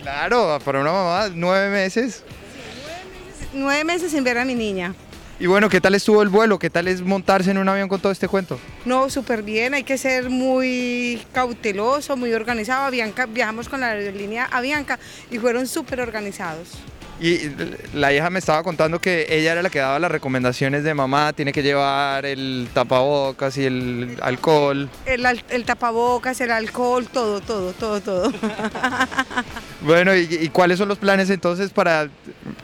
Claro, 0.00 0.60
para 0.64 0.80
una 0.80 0.92
mamá, 0.92 1.28
nueve 1.34 1.70
meses. 1.70 2.22
Nueve 3.52 3.82
meses 3.82 4.12
sin 4.12 4.22
ver 4.22 4.38
a 4.38 4.44
mi 4.44 4.54
niña. 4.54 4.94
Y 5.40 5.46
bueno, 5.46 5.68
¿qué 5.68 5.80
tal 5.80 5.96
estuvo 5.96 6.22
el 6.22 6.28
vuelo? 6.28 6.56
¿Qué 6.60 6.70
tal 6.70 6.86
es 6.86 7.02
montarse 7.02 7.50
en 7.50 7.58
un 7.58 7.68
avión 7.68 7.88
con 7.88 8.00
todo 8.00 8.12
este 8.12 8.28
cuento? 8.28 8.60
No, 8.84 9.10
súper 9.10 9.42
bien, 9.42 9.74
hay 9.74 9.82
que 9.82 9.98
ser 9.98 10.30
muy 10.30 11.20
cauteloso, 11.32 12.16
muy 12.16 12.32
organizado. 12.32 12.84
Avianca, 12.84 13.26
viajamos 13.26 13.68
con 13.68 13.80
la 13.80 13.88
aerolínea 13.88 14.48
Avianca 14.52 15.00
y 15.32 15.38
fueron 15.38 15.66
súper 15.66 16.00
organizados. 16.00 16.68
Y 17.18 17.50
la 17.94 18.12
hija 18.12 18.28
me 18.28 18.38
estaba 18.38 18.62
contando 18.62 19.00
que 19.00 19.26
ella 19.30 19.52
era 19.52 19.62
la 19.62 19.70
que 19.70 19.78
daba 19.78 19.98
las 19.98 20.10
recomendaciones 20.10 20.84
de 20.84 20.92
mamá, 20.92 21.32
tiene 21.32 21.50
que 21.52 21.62
llevar 21.62 22.26
el 22.26 22.68
tapabocas 22.74 23.56
y 23.56 23.64
el 23.64 24.18
alcohol. 24.20 24.90
El, 25.06 25.24
al- 25.24 25.42
el 25.48 25.64
tapabocas, 25.64 26.38
el 26.42 26.50
alcohol, 26.50 27.06
todo, 27.08 27.40
todo, 27.40 27.72
todo, 27.72 28.00
todo. 28.00 28.32
Bueno, 29.82 30.14
¿y, 30.16 30.26
y 30.40 30.48
cuáles 30.48 30.78
son 30.78 30.88
los 30.88 30.98
planes 30.98 31.30
entonces 31.30 31.70
para, 31.70 32.08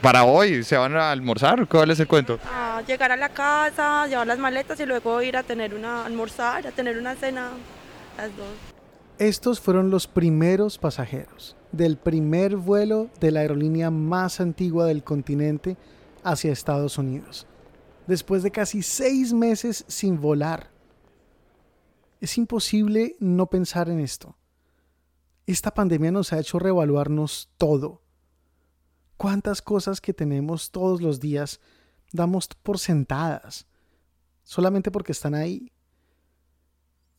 para 0.01 0.23
hoy? 0.25 0.63
¿Se 0.63 0.75
van 0.75 0.95
a 0.97 1.11
almorzar? 1.11 1.65
¿Cuál 1.67 1.91
es 1.91 1.99
el 1.99 2.07
cuento? 2.07 2.37
A 2.53 2.81
llegar 2.85 3.11
a 3.11 3.15
la 3.17 3.29
casa, 3.29 4.07
llevar 4.07 4.27
las 4.27 4.39
maletas 4.39 4.79
y 4.79 4.85
luego 4.85 5.21
ir 5.21 5.37
a 5.37 5.43
tener 5.43 5.73
una 5.73 6.05
almorzar, 6.05 6.67
a 6.67 6.71
tener 6.71 6.97
una 6.97 7.15
cena, 7.15 7.49
las 8.17 8.27
dos. 8.35 8.72
Estos 9.19 9.59
fueron 9.59 9.91
los 9.91 10.07
primeros 10.07 10.79
pasajeros 10.79 11.55
del 11.71 11.97
primer 11.97 12.55
vuelo 12.55 13.09
de 13.19 13.29
la 13.29 13.41
aerolínea 13.41 13.91
más 13.91 14.39
antigua 14.39 14.85
del 14.85 15.03
continente 15.03 15.77
hacia 16.23 16.51
Estados 16.51 16.97
Unidos, 16.97 17.45
después 18.07 18.41
de 18.41 18.49
casi 18.49 18.81
seis 18.81 19.31
meses 19.31 19.85
sin 19.87 20.19
volar. 20.19 20.71
Es 22.21 22.39
imposible 22.39 23.15
no 23.19 23.47
pensar 23.47 23.87
en 23.89 23.99
esto. 23.99 24.35
Esta 25.45 25.73
pandemia 25.73 26.11
nos 26.11 26.33
ha 26.33 26.39
hecho 26.39 26.57
reevaluarnos 26.57 27.49
todo. 27.57 28.01
¿Cuántas 29.17 29.61
cosas 29.61 30.01
que 30.01 30.13
tenemos 30.13 30.71
todos 30.71 31.01
los 31.01 31.19
días 31.19 31.59
damos 32.11 32.47
por 32.47 32.79
sentadas 32.79 33.67
solamente 34.41 34.89
porque 34.89 35.11
están 35.11 35.35
ahí? 35.35 35.71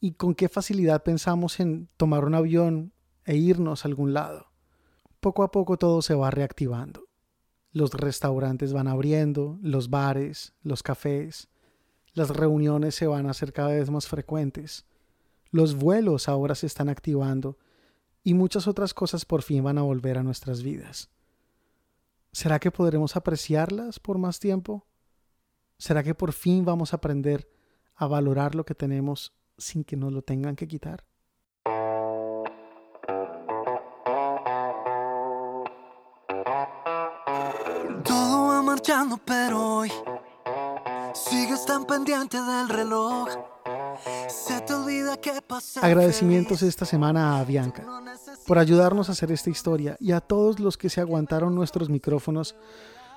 Y 0.04 0.12
con 0.12 0.34
qué 0.34 0.50
facilidad 0.50 1.02
pensamos 1.02 1.60
en 1.60 1.88
tomar 1.96 2.26
un 2.26 2.34
avión 2.34 2.92
e 3.24 3.36
irnos 3.36 3.84
a 3.84 3.88
algún 3.88 4.12
lado. 4.12 4.50
Poco 5.18 5.42
a 5.42 5.50
poco 5.50 5.78
todo 5.78 6.02
se 6.02 6.14
va 6.14 6.30
reactivando. 6.30 7.08
Los 7.72 7.94
restaurantes 7.94 8.74
van 8.74 8.86
abriendo, 8.86 9.58
los 9.62 9.88
bares, 9.88 10.52
los 10.60 10.82
cafés, 10.82 11.48
las 12.12 12.28
reuniones 12.28 12.94
se 12.94 13.06
van 13.06 13.24
a 13.24 13.30
hacer 13.30 13.54
cada 13.54 13.70
vez 13.70 13.88
más 13.88 14.06
frecuentes, 14.06 14.84
los 15.50 15.74
vuelos 15.74 16.28
ahora 16.28 16.54
se 16.54 16.66
están 16.66 16.90
activando 16.90 17.56
y 18.22 18.34
muchas 18.34 18.68
otras 18.68 18.92
cosas 18.92 19.24
por 19.24 19.40
fin 19.40 19.64
van 19.64 19.78
a 19.78 19.82
volver 19.82 20.18
a 20.18 20.22
nuestras 20.22 20.62
vidas. 20.62 21.08
¿Será 22.30 22.58
que 22.58 22.70
podremos 22.70 23.16
apreciarlas 23.16 24.00
por 24.00 24.18
más 24.18 24.38
tiempo? 24.38 24.86
¿Será 25.78 26.02
que 26.02 26.14
por 26.14 26.34
fin 26.34 26.66
vamos 26.66 26.92
a 26.92 26.96
aprender 26.96 27.48
a 27.94 28.06
valorar 28.06 28.54
lo 28.54 28.66
que 28.66 28.74
tenemos 28.74 29.32
sin 29.58 29.84
que 29.84 29.96
nos 29.96 30.12
lo 30.12 30.22
tengan 30.22 30.56
que 30.56 30.66
quitar? 30.66 31.04
Todo 38.04 38.48
va 38.48 38.62
marchando, 38.62 39.18
pero 39.24 39.78
hoy 39.78 39.92
sigues 41.14 41.64
tan 41.66 41.84
pendiente 41.84 42.40
del 42.40 42.68
reloj. 42.68 43.28
Se 44.28 44.60
te 44.60 44.74
olvida 44.74 45.16
que 45.16 45.40
pasé. 45.40 45.80
Agradecimientos 45.80 46.62
esta 46.62 46.84
semana 46.84 47.38
a 47.38 47.44
Bianca 47.44 47.84
por 48.46 48.58
ayudarnos 48.58 49.08
a 49.08 49.12
hacer 49.12 49.32
esta 49.32 49.50
historia 49.50 49.96
y 50.00 50.12
a 50.12 50.20
todos 50.20 50.58
los 50.58 50.76
que 50.76 50.90
se 50.90 51.00
aguantaron 51.00 51.54
nuestros 51.54 51.88
micrófonos 51.88 52.54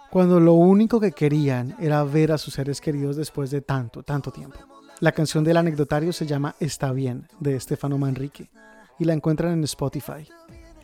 cuando 0.10 0.40
lo 0.40 0.54
único 0.54 1.00
que 1.00 1.12
querían 1.12 1.76
era 1.80 2.04
ver 2.04 2.32
a 2.32 2.38
sus 2.38 2.54
seres 2.54 2.80
queridos 2.80 3.18
después 3.18 3.52
de 3.52 3.62
tanto, 3.62 4.04
tanto 4.04 4.32
tiempo. 4.32 4.77
La 5.00 5.12
canción 5.12 5.44
del 5.44 5.58
anecdotario 5.58 6.12
se 6.12 6.26
llama 6.26 6.56
Está 6.60 6.92
bien, 6.92 7.28
de 7.40 7.56
Estefano 7.56 8.00
Manrique, 8.00 8.50
y 8.98 9.06
la 9.06 9.14
encuentran 9.14 9.54
en 9.54 9.64
Spotify. 9.64 10.28